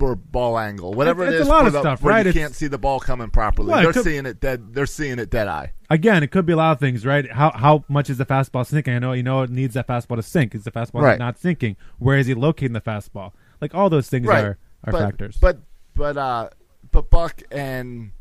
[0.00, 2.24] or ball angle, whatever It's- it it's a lot for of the- stuff, where right?
[2.24, 3.68] You It's- can't see the ball coming properly.
[3.70, 4.72] Well, they're could- seeing it dead.
[4.74, 5.72] They're seeing it dead eye.
[5.90, 7.30] Again, it could be a lot of things, right?
[7.30, 8.94] How how much is the fastball sinking?
[8.94, 10.54] I know you know it needs that fastball to sink.
[10.54, 11.18] Is the fastball Right.
[11.18, 11.76] not sinking?
[11.98, 13.32] Where is he locating the fastball?
[13.60, 14.44] Like all those things right.
[14.44, 15.36] are are but, factors.
[15.40, 15.58] But
[15.94, 16.48] but uh,
[16.92, 18.12] but Buck and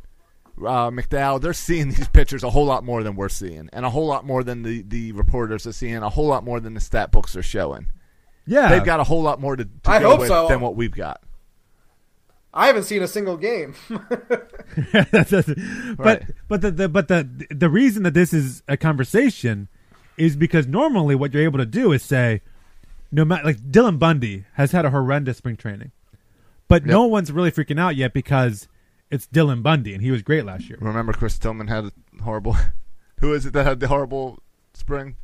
[0.59, 3.89] uh, McDowell, they're seeing these pitchers a whole lot more than we're seeing, and a
[3.89, 6.81] whole lot more than the the reporters are seeing, a whole lot more than the
[6.81, 7.87] stat books are showing.
[8.45, 10.47] yeah, They've got a whole lot more to, to I go hope with so.
[10.49, 11.21] than what we've got.
[12.53, 13.75] I haven't seen a single game.
[14.91, 15.45] That's- that's-
[15.97, 16.31] but Right.
[16.47, 19.67] but the, the but the the reason that this is a conversation
[20.17, 22.41] is because normally what you're able to do is say
[23.11, 25.91] no matter like Dylan Bundy has had a horrendous spring training,
[26.67, 28.67] but no one's really freaking out yet because
[29.11, 30.77] it's Dylan Bundy and he was great last year.
[30.81, 31.91] Remember, Chris Tillman had a
[32.23, 32.55] horrible.
[33.21, 34.39] Who is it that had the horrible
[34.73, 35.17] spring?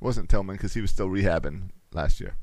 [0.00, 2.36] It wasn't Tillman because he was still rehabbing last year.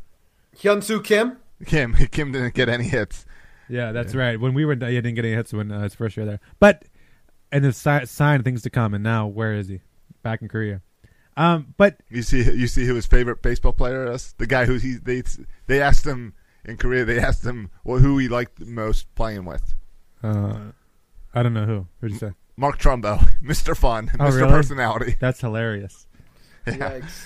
[0.57, 1.37] Hyunsoo Kim.
[1.65, 3.25] Kim Kim didn't get any hits.
[3.69, 4.39] Yeah, that's right.
[4.39, 6.39] When we were, he didn't get any hits when uh, his first year there.
[6.59, 6.85] But
[7.51, 8.93] and it's si- sign of things to come.
[8.93, 9.81] And now where is he?
[10.23, 10.81] Back in Korea.
[11.37, 14.33] Um, but You see, you see who his favorite baseball player is.
[14.37, 15.23] The guy who he they
[15.67, 17.05] they asked him in Korea.
[17.05, 19.73] They asked him well, who he liked the most playing with.
[20.23, 20.57] uh,
[21.33, 21.87] I don't know who.
[22.01, 22.31] Who'd you say?
[22.57, 23.75] Mark Trumbo, Mr.
[23.75, 24.35] Fun, Oh, Mr.
[24.37, 24.49] really?
[24.49, 26.07] Personality, That's hilarious.
[26.65, 27.25] Yikes.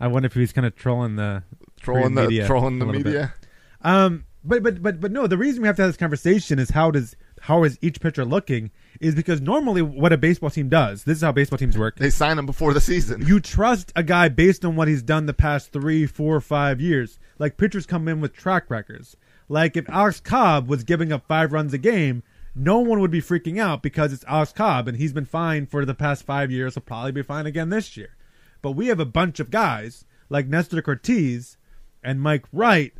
[0.00, 1.42] I wonder if he's kind of trolling the
[1.80, 3.08] trolling Korean the media trolling the a little bit.
[3.12, 3.34] media.
[3.82, 6.70] Um, but but but but no, the reason we have to have this conversation is
[6.70, 8.70] how does how is each pitcher looking
[9.00, 11.04] is because normally what a baseball team does.
[11.04, 11.96] This is how baseball teams work.
[11.96, 13.26] They sign him before the season.
[13.26, 17.18] You trust a guy based on what he's done the past three, four, five years.
[17.38, 19.16] Like pitchers come in with track records.
[19.48, 22.22] Like if Alex Cobb was giving up five runs a game,
[22.54, 25.84] no one would be freaking out because it's Alex Cobb and he's been fine for
[25.84, 26.74] the past five years.
[26.74, 28.16] He'll probably be fine again this year.
[28.62, 31.56] But we have a bunch of guys like Nestor Cortes
[32.02, 32.92] and Mike Wright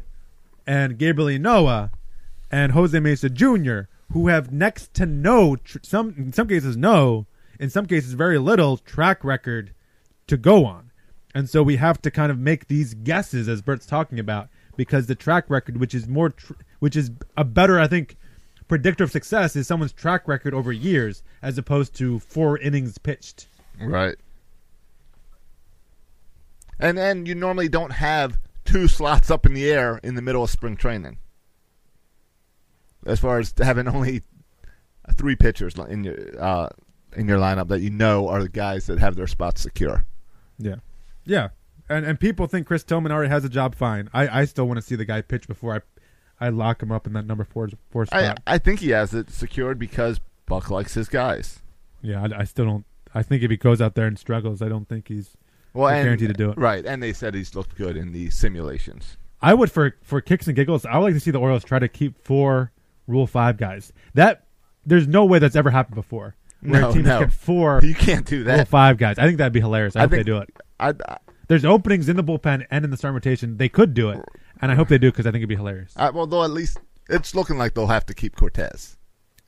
[0.67, 1.91] and Gabriel Ynoa
[2.51, 3.83] and Jose Mesa Jr.
[4.13, 7.27] who have next to no tr- some in some cases no
[7.59, 9.73] in some cases very little track record
[10.27, 10.91] to go on.
[11.35, 15.07] And so we have to kind of make these guesses as Bert's talking about because
[15.07, 18.17] the track record which is more tr- which is a better I think
[18.69, 23.47] predictor of success is someone's track record over years as opposed to four innings pitched.
[23.81, 24.17] Right.
[26.79, 28.39] And then you normally don't have
[28.71, 31.19] two slots up in the air in the middle of spring training.
[33.07, 34.23] As far as having only
[35.15, 36.69] three pitchers in your uh,
[37.17, 40.05] in your lineup that you know are the guys that have their spots secure.
[40.59, 40.77] Yeah.
[41.25, 41.49] Yeah.
[41.89, 44.09] And and people think Chris Tillman already has a job fine.
[44.13, 47.07] I, I still want to see the guy pitch before I I lock him up
[47.07, 48.41] in that number four four I, spot.
[48.47, 51.61] I think he has it secured because Buck likes his guys.
[52.03, 54.69] yeah, I, I still don't I think if he goes out there and struggles, I
[54.69, 55.37] don't think he's
[55.73, 56.59] Well, and, guaranteed to do it.
[56.59, 59.17] Right, and they said he's looked good in the simulations.
[59.43, 61.79] I would for for kicks and giggles, I would like to see the Orioles try
[61.79, 62.73] to keep four
[63.07, 63.93] Rule Five guys.
[64.15, 64.45] That
[64.85, 66.35] there's no way that's ever happened before.
[66.63, 67.21] Where No, teams no.
[67.21, 68.57] get four You can't do that.
[68.57, 69.19] Rule Five guys.
[69.19, 69.97] I think that'd be hilarious.
[69.97, 70.51] I, I hope think- they do it.
[70.79, 71.17] I, I,
[71.49, 73.57] There's openings in the bullpen and in the starting rotation.
[73.57, 74.21] They could do it,
[74.61, 75.93] and I hope they do because I think it'd be hilarious.
[75.97, 78.97] I, well, though at least it's looking like they'll have to keep Cortes.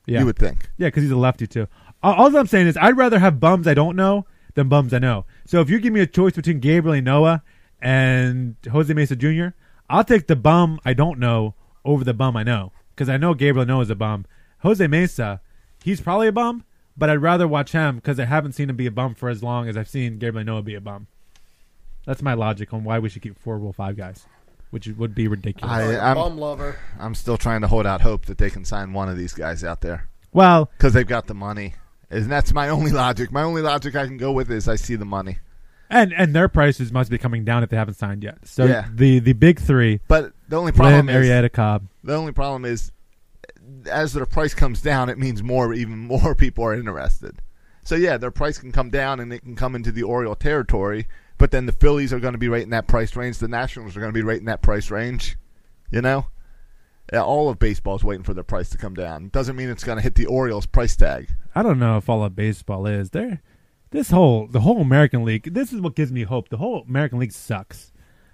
[0.05, 0.69] Yeah, You would think.
[0.77, 1.67] Yeah, because he's a lefty too.
[2.01, 4.99] All, all I'm saying is, I'd rather have bums I don't know than bums I
[4.99, 5.25] know.
[5.45, 7.41] So if you give me a choice between Gabriel and Ynoa
[7.81, 9.47] and Jose Mesa Jr.,
[9.89, 13.33] I'll take the bum I don't know over the bum I know because I know
[13.33, 14.25] Gabriel Ynoa is a bum.
[14.59, 15.41] Jose Mesa,
[15.83, 16.63] he's probably a bum,
[16.95, 19.43] but I'd rather watch him because I haven't seen him be a bum for as
[19.43, 21.07] long as I've seen Gabriel Ynoa be a bum.
[22.05, 24.25] That's my logic on why we should keep four Rule Five guys,
[24.71, 25.71] which would be ridiculous.
[25.71, 26.77] I, Like a I'm, bum lover.
[26.99, 29.63] I'm still trying to hold out hope that they can sign one of these guys
[29.63, 31.75] out there well, because they've got the money.
[32.13, 33.31] And that's my only logic.
[33.31, 35.37] My only logic I can go with is I see the money.
[35.89, 38.37] and and their prices must be coming down if they haven't signed yet.
[38.47, 38.87] So Yeah.
[38.93, 39.99] the the big three.
[40.07, 41.87] But the only Lynn, problem is Arrieta, Cobb.
[42.03, 42.91] the only problem is
[43.91, 47.41] as their price comes down, it means more, even more people are interested.
[47.83, 51.07] So yeah, their price can come down and it can come into the Oriole territory.
[51.37, 53.39] But then the Phillies are going to be right in that price range.
[53.39, 55.35] The Nationals are going to be right in that price range.
[55.91, 56.27] You know,
[57.21, 59.29] all of baseball is waiting for their price to come down.
[59.29, 61.29] Doesn't mean it's going to hit the Orioles price tag.
[61.53, 63.41] I don't know if all of baseball is there.
[63.91, 65.53] This whole the whole American League.
[65.53, 66.49] This is what gives me hope.
[66.49, 67.91] The whole American League sucks.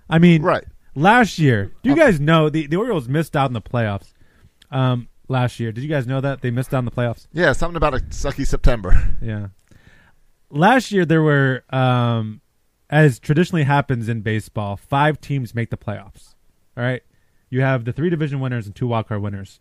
[0.09, 0.63] I mean, Right.
[0.95, 4.11] Last year, do you guys know the the Orioles missed out in the playoffs?
[4.71, 7.27] Um, last year, did you guys know that they missed out in the playoffs?
[7.31, 9.15] Yeah, something about a sucky September.
[9.21, 9.47] Yeah.
[10.49, 12.41] Last year there were um
[12.89, 16.33] as traditionally happens in baseball, five teams make the playoffs.
[16.75, 17.03] All right?
[17.49, 19.59] You have the three division winners and two wildcard winners.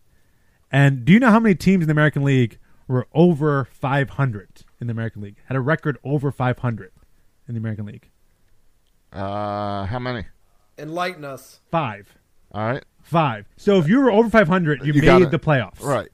[0.70, 4.48] And do you know how many teams in the American League were over 500
[4.80, 5.36] in the American League?
[5.46, 6.92] Had a record over 500
[7.48, 8.08] in the American League.
[9.12, 10.26] Uh, how many?
[10.76, 11.60] Enlighten us.
[11.70, 12.18] 5.
[12.52, 12.84] All right.
[13.02, 13.46] 5.
[13.56, 15.82] So if you were over 500, you, You made the playoffs.
[15.82, 16.08] Right.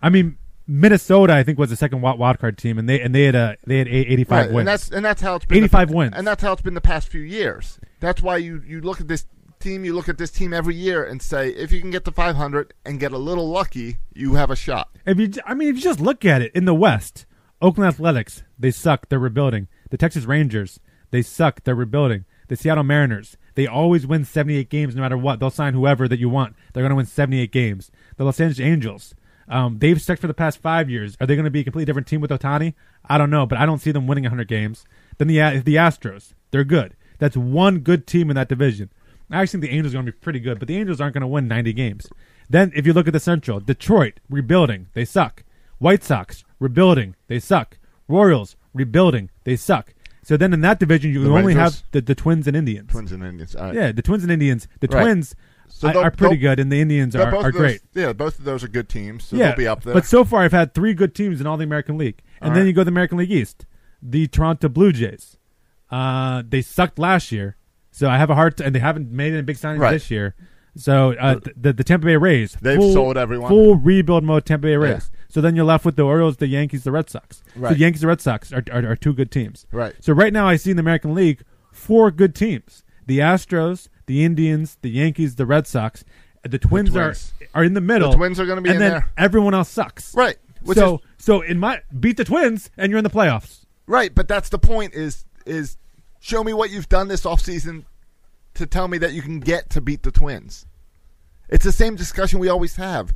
[0.00, 0.36] I mean
[0.68, 3.34] Minnesota, I think, was the second wild wild card team, and they and they had
[3.36, 4.58] a they had 85 Right, wins.
[4.58, 5.58] and that's and that's how it's been.
[5.58, 6.12] 85 the, wins.
[6.16, 7.78] and that's how it's been the past few years.
[8.00, 9.26] That's why you you look at this
[9.66, 12.12] team, you look at this team every year, and say if you can get to
[12.12, 14.90] 500 and get a little lucky, you have a shot.
[15.04, 17.26] If you, I mean, if you just look at it in the West,
[17.60, 19.08] Oakland Athletics, they suck.
[19.08, 19.66] They're rebuilding.
[19.90, 20.78] The Texas Rangers,
[21.10, 21.64] they suck.
[21.64, 22.26] They're rebuilding.
[22.48, 25.40] The Seattle Mariners, they always win 78 games no matter what.
[25.40, 26.54] They'll sign whoever that you want.
[26.72, 27.90] They're going to win 78 games.
[28.18, 29.14] The Los Angeles Angels,
[29.48, 31.16] um, they've sucked for the past five years.
[31.20, 32.74] Are they going to be a completely different team with Ohtani?
[33.04, 34.84] I don't know, but I don't see them winning 100 games.
[35.18, 36.94] Then the the Astros, they're good.
[37.18, 38.90] That's one good team in that division.
[39.30, 41.14] I actually think the Angels are going to be pretty good, but the Angels aren't
[41.14, 42.06] going to win 90 games.
[42.48, 45.42] Then, if you look at the Central, Detroit rebuilding, they suck.
[45.78, 47.78] White Sox rebuilding, they suck.
[48.08, 49.92] Royals rebuilding, they suck.
[50.22, 51.80] So then in that division, you The only Rangers?
[51.80, 52.90] have the, the Twins and Indians.
[52.90, 53.54] Twins and Indians.
[53.56, 53.74] All right.
[53.74, 54.66] Yeah, the Twins and Indians.
[54.80, 55.02] The Right.
[55.02, 55.34] Twins
[55.68, 57.54] So are- they'll- are pretty they'll- good, and the Indians They're are, both are of
[57.54, 57.80] those- great.
[57.94, 59.94] Yeah, both of those are good teams, so yeah, they'll be up there.
[59.94, 62.54] But so far, I've had three good teams in all the American League, and All
[62.54, 62.66] then right.
[62.68, 63.66] you go to the American League East.
[64.02, 65.36] The Toronto Blue Jays.
[65.90, 67.56] Uh, they sucked last year,
[67.96, 68.56] so I have a hard.
[68.56, 69.92] T- and they haven't made any big signings Right.
[69.92, 70.34] this year.
[70.76, 73.48] So uh, th- the the Tampa Bay Rays, They've full- sold everyone.
[73.48, 75.10] Full rebuild mode, Tampa Bay Rays.
[75.28, 77.38] So then you're left with the Orioles, the Yankees, the Red Sox.
[77.54, 77.72] So Right.
[77.72, 79.66] the Yankees, the Red Sox are, are are two good teams.
[79.72, 79.94] Right.
[80.00, 81.42] So right now, I see in the American League
[81.72, 86.04] four good teams: the Astros, the Indians, the Yankees, the Red Sox.
[86.42, 87.32] The Twins, Twins.
[87.54, 88.10] are are in the middle.
[88.10, 89.08] The Twins are gonna be and in then there.
[89.16, 90.14] Everyone else sucks.
[90.14, 90.36] Right.
[90.62, 93.64] Which so so in my beat the Twins and you're in the playoffs.
[93.88, 95.76] Right, but that's the point is is
[96.26, 97.84] show me what you've done this offseason
[98.54, 100.66] to tell me that you can get to beat the Twins.
[101.48, 103.14] It's the same discussion we always have.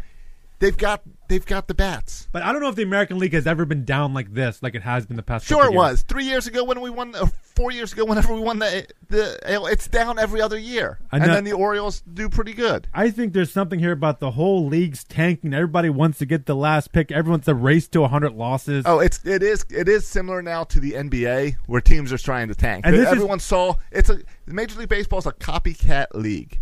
[0.61, 2.29] They've got they've got the bats.
[2.33, 4.75] But I don't know if the American League has ever been down like this, like
[4.75, 5.47] it has been the past.
[5.47, 5.75] Sure, it years.
[5.75, 8.87] was three years ago when we won, or four years ago whenever we won the
[9.09, 9.39] the.
[9.73, 12.89] It's down every other year, and know- then the Orioles do pretty good.
[12.93, 15.55] I think there's something here about the whole league's tanking.
[15.55, 17.11] Everybody wants to get the last pick.
[17.11, 18.85] Everyone's a race to 100 losses.
[18.87, 22.49] Oh, it's it is it is similar now to the NBA where teams are trying
[22.49, 22.85] to tank.
[22.85, 26.61] And this is- everyone saw it's a Major League Baseball is a copycat league,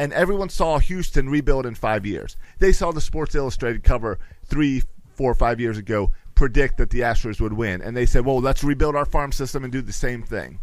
[0.00, 2.36] and everyone saw Houston rebuild in five years.
[2.58, 4.82] They saw the Sports Illustrated cover three,
[5.14, 8.64] four, five years ago predict that the Astros would win, and they said, "Well, let's
[8.64, 10.60] rebuild our farm system and do the same thing."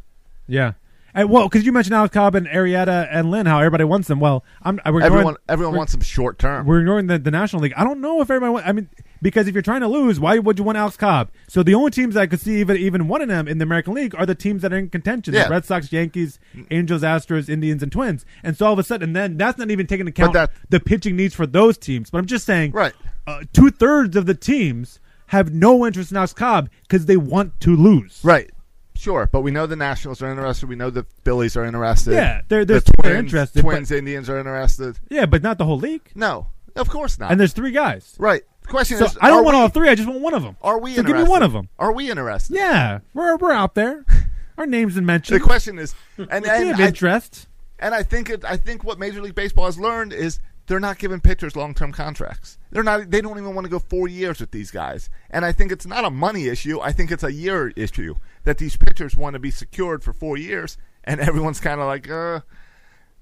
[0.48, 0.74] Yeah.
[1.14, 4.20] And well, because you mentioned Alex Cobb and Arrieta and Lynn, how everybody wants them.
[4.20, 6.66] Well, I'm we're ignoring- Everyone everyone we're- wants them short term.
[6.66, 7.74] We're ignoring the, the National League.
[7.78, 8.52] I don't know if everybody.
[8.54, 8.90] Want, I mean,
[9.22, 11.30] because if you're trying to lose, why would you want Alex Cobb?
[11.48, 13.94] So the only teams I could see even even one of them in the American
[13.94, 15.46] League are the teams that are in contention: Yeah.
[15.46, 16.40] the Red Sox, Yankees,
[16.72, 18.26] Angels, Astros, Indians, and Twins.
[18.44, 20.80] And so all of a sudden, then that's not even taking into account that- the
[20.80, 22.10] pitching needs for those teams.
[22.10, 22.94] But I'm just saying, Right.
[23.26, 27.60] Uh, Two thirds of the teams have no interest in Alex Cobb because they want
[27.62, 28.20] to lose.
[28.24, 28.50] Right.
[28.96, 30.68] Sure, but we know the Nationals are interested.
[30.70, 32.14] We know the Phillies are interested.
[32.14, 34.98] Yeah, they're- they're the twins, interested, Twins, but- Indians are interested.
[35.10, 36.02] Yeah, but not the whole league.
[36.16, 37.30] No, Of course not.
[37.32, 38.16] And there's three guys.
[38.18, 38.42] right.
[38.68, 39.90] The question So is, I don't want we, all three.
[39.90, 40.58] I just want one of them.
[40.62, 41.26] Are we So give interested?
[41.26, 41.70] me one of them.
[41.80, 42.56] Are we interested?
[42.56, 44.06] Yeah, we're we're out there.
[44.58, 47.48] Our names been The question is, and, We and have I, interest.
[47.80, 50.98] and I think it, I think what Major League Baseball has learned is they're not
[50.98, 52.58] giving pitchers long term contracts.
[52.72, 53.10] They're not.
[53.12, 55.10] They don't even want to go four years with these guys.
[55.30, 56.80] And I think it's not a money issue.
[56.82, 60.38] I think it's a year issue that these pitchers want to be secured for four
[60.38, 62.42] years, and everyone's kind of like, uh,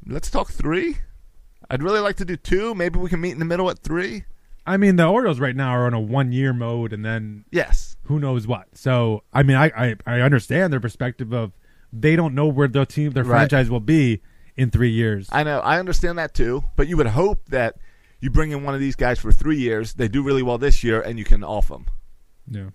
[0.08, 0.98] let's talk three.
[1.70, 2.74] I'd really like to do two.
[2.76, 4.24] Maybe we can meet in the middle at three.
[4.68, 7.98] I mean, the Orioles right now are on a one year mode, and then Yes.
[8.04, 8.68] who knows what.
[8.74, 11.52] So, I mean, I, I, I understand their perspective of
[11.94, 13.38] they don't know where their team, their Right.
[13.50, 14.22] franchise will be
[14.58, 15.28] in three years.
[15.32, 15.60] I know.
[15.60, 16.64] I understand that too.
[16.76, 17.76] But you would hope that
[18.22, 19.94] you bring in one of these guys for three years.
[19.94, 21.86] They do really well this year, and you can off them,
[22.50, 22.70] yeah,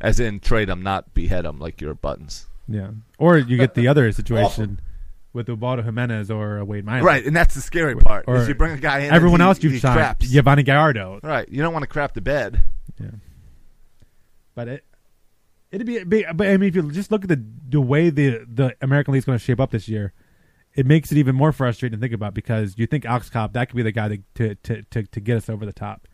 [0.00, 2.46] as in trade them, not behead them like your buttons.
[2.66, 2.90] yeah.
[3.18, 4.80] Or you get the other situation
[5.32, 7.02] with Ubaldo Jimenez or uh, Wade Miley.
[7.02, 8.24] Right, and that's the scary part.
[8.26, 10.26] Or is you bring a guy in, Everyone he, else you he signed, craps.
[10.32, 11.20] Yovani Gallardo.
[11.22, 12.62] Right, you don't want to crap the bed.
[14.54, 14.84] But it
[15.70, 18.44] it'd be, be but I mean if you just look at the the way the
[18.52, 20.12] the American League's going to shape up this year,
[20.74, 23.68] it makes it even more frustrating to think about because you think Ox Cobb that
[23.68, 26.08] could be the guy to to to, to get us over the top.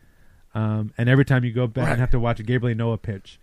[0.53, 1.91] Um, and every time you go back Right.
[1.93, 3.39] and have to watch a Gabriel Ynoa pitch.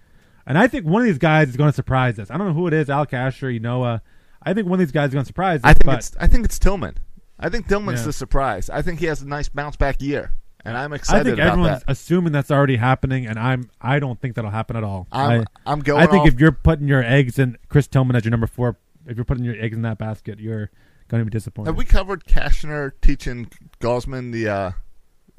[0.46, 2.30] And I think one of these guys is going to surprise us.
[2.30, 4.00] I don't know who it is, Al Casher, Ynoa.
[4.45, 5.64] I think one of these guys is going to surprise us.
[5.64, 6.97] I think but it's I think it's Tillman.
[7.38, 8.07] I think Tillman's Yeah.
[8.07, 8.70] the surprise.
[8.70, 10.32] I think he has a nice bounce back year,
[10.64, 11.20] and I'm excited.
[11.20, 11.74] I think about everyone's that.
[11.74, 14.84] I think everyone's assuming that's already happening, and I'm I don't think that'll happen at
[14.84, 15.09] all.
[15.12, 18.16] I'm- I, I'm going I think off- if you're putting your eggs in Chris Tillman
[18.16, 18.76] as your number four,
[19.07, 20.70] if you're putting your eggs in that basket, you're
[21.09, 21.68] going to be disappointed.
[21.68, 24.70] Have we covered Cashner teaching Gausman the uh,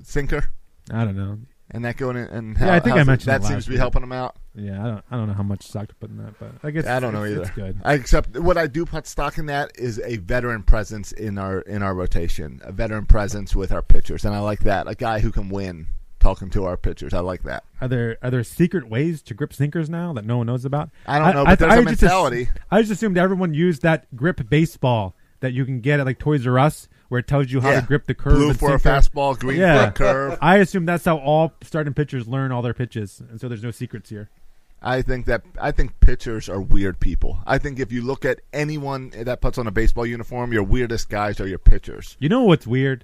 [0.04, 0.52] sinker,
[0.92, 1.40] I don't know.
[1.72, 2.26] And that going in?
[2.26, 4.36] And Yeah, I think I mentioned that seems to be helping him out.
[4.54, 6.72] Yeah, I don't I don't know how much stock to put in that, but I
[6.72, 7.42] guess I don't know it's, either.
[7.44, 7.82] It's good.
[7.84, 11.60] I accept what I do put stock in that is a veteran presence in our
[11.62, 14.88] in our rotation, a veteran presence with our pitchers, and I like that.
[14.88, 15.88] A guy who can win
[16.20, 17.14] talking to our pitchers.
[17.14, 17.64] I like that.
[17.82, 20.90] Are there are there secret ways to grip sinkers now that no one knows about?
[21.06, 22.50] I don't know, but there's a just mentality.
[22.72, 26.48] I just assumed everyone used that grip baseball that you can get at like Toys
[26.48, 27.82] R Us, where it tells you how Yeah.
[27.82, 28.34] to grip the curve.
[28.36, 30.38] Blue for a fastball, green for a curve.
[30.42, 33.72] I assume that's how all starting pitchers learn all their pitches, and so there's no
[33.72, 34.30] secrets here.
[34.82, 37.40] I think that I think pitchers are weird people.
[37.48, 41.10] I think if you look at anyone that puts on a baseball uniform, your weirdest
[41.10, 42.16] guys are your pitchers.
[42.20, 43.04] You know what's weird?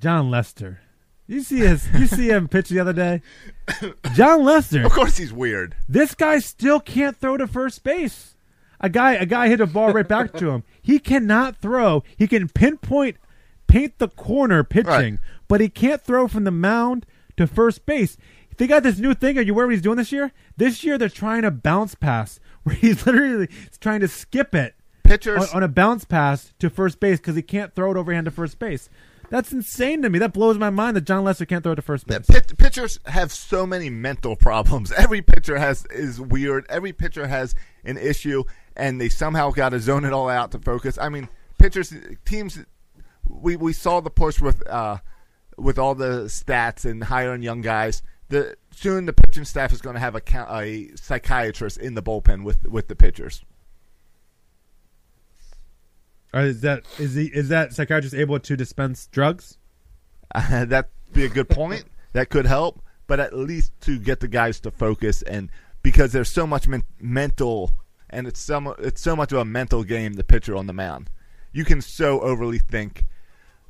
[0.00, 0.80] Jon Lester.
[1.26, 3.22] You see his you see him pitch the other day?
[4.14, 4.84] Jon Lester.
[4.84, 5.76] Of course, he's weird.
[5.88, 8.34] This guy still can't throw to first base.
[8.80, 10.62] A guy a guy hit a ball right back to him.
[10.80, 12.04] He cannot throw.
[12.16, 13.16] He can pinpoint
[13.66, 15.18] paint the corner pitching, Right.
[15.48, 17.04] but he can't throw from the mound
[17.36, 18.16] to first base.
[18.56, 19.38] They got this new thing.
[19.38, 20.32] Are you aware what he's doing this year?
[20.56, 23.48] This year they're trying to bounce pass where he's literally
[23.80, 24.74] trying to skip it
[25.04, 28.24] Pitchers on, on a bounce pass to first base because he can't throw it overhand
[28.26, 28.88] to first base.
[29.30, 30.18] That's insane to me.
[30.18, 32.26] That blows my mind that Jon Lester can't throw it to first base.
[32.26, 34.90] Pit- pitchers have so many mental problems.
[34.96, 36.64] Every pitcher has is weird.
[36.70, 37.54] Every pitcher has
[37.84, 38.44] an issue,
[38.78, 40.96] and they somehow got to zone it all out to focus.
[40.98, 41.92] I mean, pitchers
[42.24, 42.58] teams.
[43.28, 44.98] We we saw the push with uh,
[45.56, 48.02] with all the stats and hiring young guys.
[48.28, 52.44] The soon the pitching staff is going to have a a psychiatrist in the bullpen
[52.44, 53.44] with with the pitchers.
[56.34, 59.58] Is that is he is that psychiatrist able to dispense drugs?
[60.34, 61.84] Uh, that'd be a good point.
[62.12, 65.48] that could help, but at least to get the guys to focus and
[65.80, 67.72] because there's so much men- mental
[68.10, 70.14] and it's so it's so much of a mental game.
[70.14, 71.10] The pitcher on the mound,
[71.52, 73.04] you can so overly think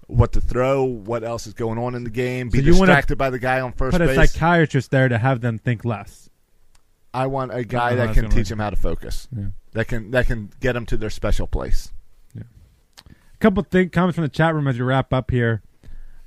[0.06, 3.30] what to throw, what else is going on in the game, be So distracted by
[3.30, 6.30] the guy on first Put a psychiatrist there to have them think less.
[7.12, 9.28] I want a guy that can teach them how to focus.
[9.36, 9.46] Yeah.
[9.72, 11.92] That can that can get them to their special place.
[13.04, 15.62] A couple think comments from the chat room as we wrap up here.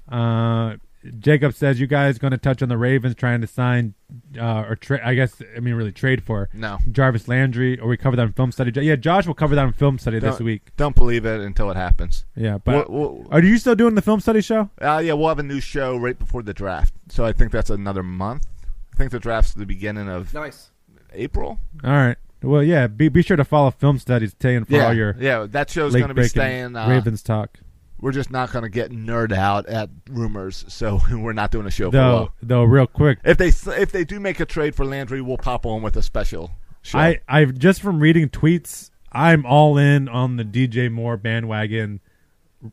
[0.07, 0.75] Uh,
[1.19, 3.95] Jacob says you guys going to touch on the Ravens trying to sign
[4.39, 5.01] uh, or trade.
[5.03, 6.77] I guess I mean really trade for No.
[6.91, 8.71] Jarvis Landry, or we cover that in film study.
[8.83, 10.69] Yeah, Josh will cover that in film study this Don't- week.
[10.77, 12.25] Don't believe it until it happens.
[12.35, 14.69] Yeah, but We'll- we'll- are you still doing the film study show?
[14.81, 16.93] Uh, yeah, we'll have a new show right before the draft.
[17.09, 18.45] So I think that's another month.
[18.93, 20.69] I think the draft's the beginning of Nice.
[21.13, 21.59] April.
[21.83, 22.17] All right.
[22.43, 22.87] Well, yeah.
[22.87, 25.93] Be be sure to follow film studies, Tayin, for yeah, all your yeah, that show's
[25.95, 26.75] going to be staying.
[26.75, 27.59] Uh, Ravens talk.
[28.01, 31.71] We're just not going to get nerd out at rumors, so we're not doing a
[31.71, 34.85] show for Though, though, real quick, If they if they do make a trade for
[34.85, 36.97] Landry, we'll pop on with a special show.
[36.97, 41.99] I I've just from reading tweets, I'm all in on the DJ Moore bandwagon.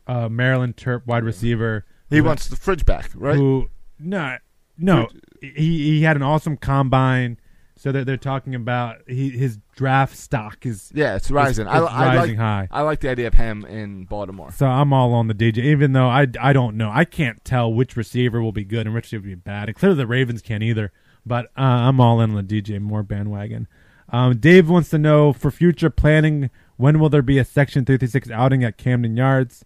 [0.05, 1.85] Uh, Maryland Terp wide receiver.
[2.09, 3.35] he who- wants the fridge back, right?
[3.35, 3.69] Who
[3.99, 4.37] no
[4.77, 5.07] no
[5.41, 7.39] he he had an awesome combine.
[7.79, 11.65] So they're, they're talking about he, his draft stock is Yeah, it's rising.
[11.65, 12.67] is I, I rising like, high.
[12.71, 14.51] I like the idea of him in Baltimore.
[14.51, 16.91] So I'm all on the DJ, even though I, I don't know.
[16.93, 19.69] I can't tell which receiver will be good and which receiver will be bad.
[19.69, 20.91] And clearly the Ravens can't either.
[21.25, 23.65] But uh, I'm all in on the DJ Moore bandwagon.
[24.09, 28.29] Um, Dave wants to know for future planning, when will there be a Section 336
[28.29, 29.63] outing at Camden Yards?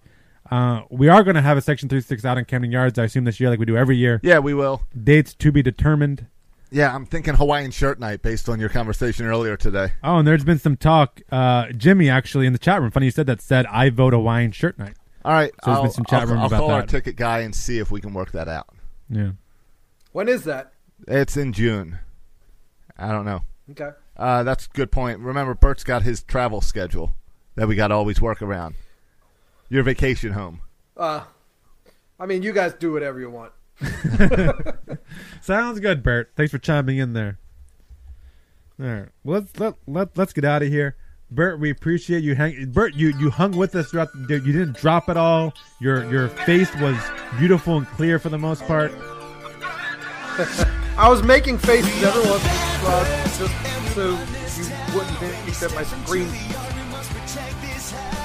[0.51, 3.23] Uh, we are going to have a Section 336 out in Camden Yards, I assume
[3.23, 4.19] this year, like we do every year.
[4.21, 4.83] Yeah, we will.
[5.03, 6.27] Dates to be determined.
[6.73, 9.91] Yeah, I'm thinking Hawaiian shirt night based on your conversation earlier today.
[10.03, 11.21] Oh, and there's been some talk.
[11.31, 14.51] Uh, Jimmy actually in the chat room, funny you said that, said I vote Hawaiian
[14.51, 14.95] shirt night.
[15.23, 17.15] All right, So there's I'll, been some chat I'll- room I'll about call our ticket
[17.15, 18.69] guy and see if we can work that out.
[19.07, 19.31] Yeah.
[20.13, 20.73] When is that?
[21.07, 21.99] It's in June.
[22.97, 23.43] I don't know.
[23.71, 23.89] Okay.
[24.17, 25.19] Uh, that's a good point.
[25.19, 27.15] Remember, Bert's got his travel schedule
[27.55, 28.73] that we got to always work around.
[29.69, 30.61] Your vacation home.
[30.97, 31.21] Uh,
[32.19, 33.51] I mean, you guys do whatever you want.
[35.41, 36.31] Sounds good, Bert.
[36.35, 37.39] Thanks for chiming in there.
[38.79, 40.95] All right, well, let's let, let let's get out of here,
[41.29, 41.59] Bert.
[41.59, 42.71] We appreciate you hang.
[42.71, 44.09] Bert, you you hung with us throughout.
[44.27, 45.53] The, you didn't drop at all.
[45.79, 46.97] Your your face was
[47.37, 48.91] beautiful and clear for the most part.
[50.97, 52.53] I was making faces every once in a
[52.83, 53.05] while
[53.37, 56.27] just so you wouldn't think that my screen.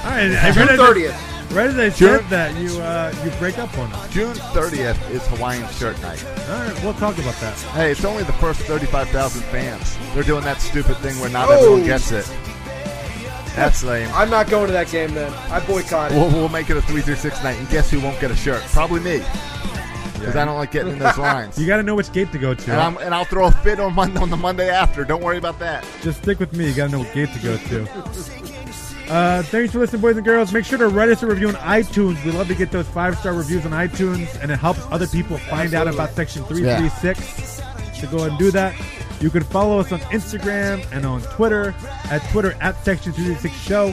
[0.03, 1.38] All right, I June read it- 30th.
[1.51, 4.09] Right as I June- said that, you uh you break up on us.
[4.13, 6.23] June 30th is Hawaiian shirt night.
[6.49, 7.57] All right, we'll talk about that.
[7.73, 9.97] Hey, it's only the first 35,000 fans.
[10.13, 11.53] They're doing that stupid thing where not Oh.
[11.53, 12.29] everyone gets it.
[13.55, 14.09] That's lame.
[14.13, 15.33] I'm not going to that game then.
[15.51, 16.15] I boycott it.
[16.15, 18.61] We'll, we'll make it a 336 night, and guess who won't get a shirt?
[18.67, 19.17] Probably me.
[20.13, 21.57] Because I don't like getting in those lines.
[21.57, 22.71] You got to know which gate to go to.
[22.71, 25.03] and, I'm, and I'll throw a fit on, Monday, on the Monday after.
[25.03, 25.85] Don't worry about that.
[26.03, 26.67] Just stick with me.
[26.67, 28.45] You gotta know what gate to go to.
[29.09, 30.53] Uh, thanks for listening, boys and girls.
[30.53, 32.23] Make sure to write us a review on iTunes.
[32.23, 35.37] We love to get those five star reviews on iTunes, and it helps other people
[35.37, 37.61] find out about Section 336.
[37.99, 38.75] So go ahead and do that.
[39.19, 41.73] You can follow us on Instagram and on Twitter
[42.11, 43.87] at Twitter at Section 336 Show.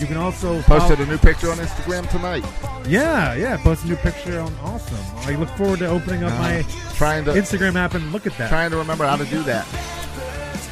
[0.00, 2.44] You can also Posted follow- a new picture on Instagram tonight.
[2.88, 3.56] Yeah, yeah.
[3.58, 4.96] Post a new picture on Awesome.
[5.28, 8.36] I look forward to opening up Uh, my trying to Instagram app and look at
[8.38, 8.48] that.
[8.48, 9.66] trying to remember how to do that.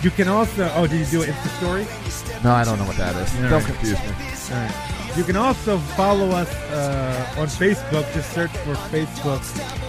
[0.02, 0.70] You can also.
[0.76, 1.86] Oh, did you do an Insta story?
[2.42, 3.34] No, I don't know what that is.
[3.36, 3.64] All Don't right.
[3.64, 4.56] confuse me.
[4.56, 5.16] All right.
[5.16, 8.10] You can also follow us uh, on Facebook.
[8.14, 9.42] Just search for Facebook.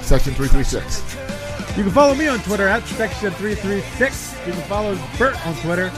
[0.04, 1.78] Section 336.
[1.78, 4.46] You can follow me on Twitter at Section336.
[4.48, 5.92] You can follow Bert on Twitter.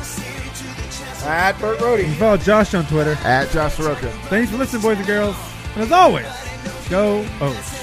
[1.25, 3.17] At Bert You can follow Josh on Twitter.
[3.23, 4.11] At Josh Soroka.
[4.29, 5.35] Thanks for listening, boys and girls.
[5.73, 6.27] And as always,
[6.89, 7.82] go O's.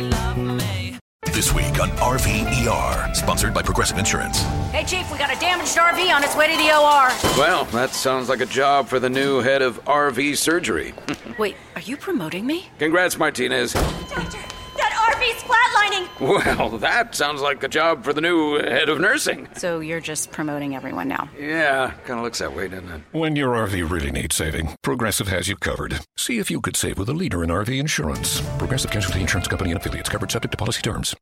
[1.31, 4.41] This week on RVER, sponsored by Progressive Insurance.
[4.71, 7.09] Hey, Chief, we got a damaged RV on its way to the OR.
[7.39, 10.93] Well, that sounds like a job for the new head of RV surgery.
[11.39, 12.67] Wait, are you promoting me?
[12.79, 13.73] Congrats, Martinez.
[13.73, 14.37] Doctor,
[14.77, 16.07] That RV's flatlining!
[16.59, 19.47] Well, that sounds like a job for the new head of nursing.
[19.55, 21.29] So you're just promoting everyone now.
[21.39, 23.01] Yeah, kind of looks that way, doesn't it?
[23.11, 25.99] When your RV really needs saving, Progressive has you covered.
[26.17, 28.41] See if you could save with a leader in RV insurance.
[28.59, 31.15] Progressive Casualty Insurance Company and affiliates covered subject to policy terms.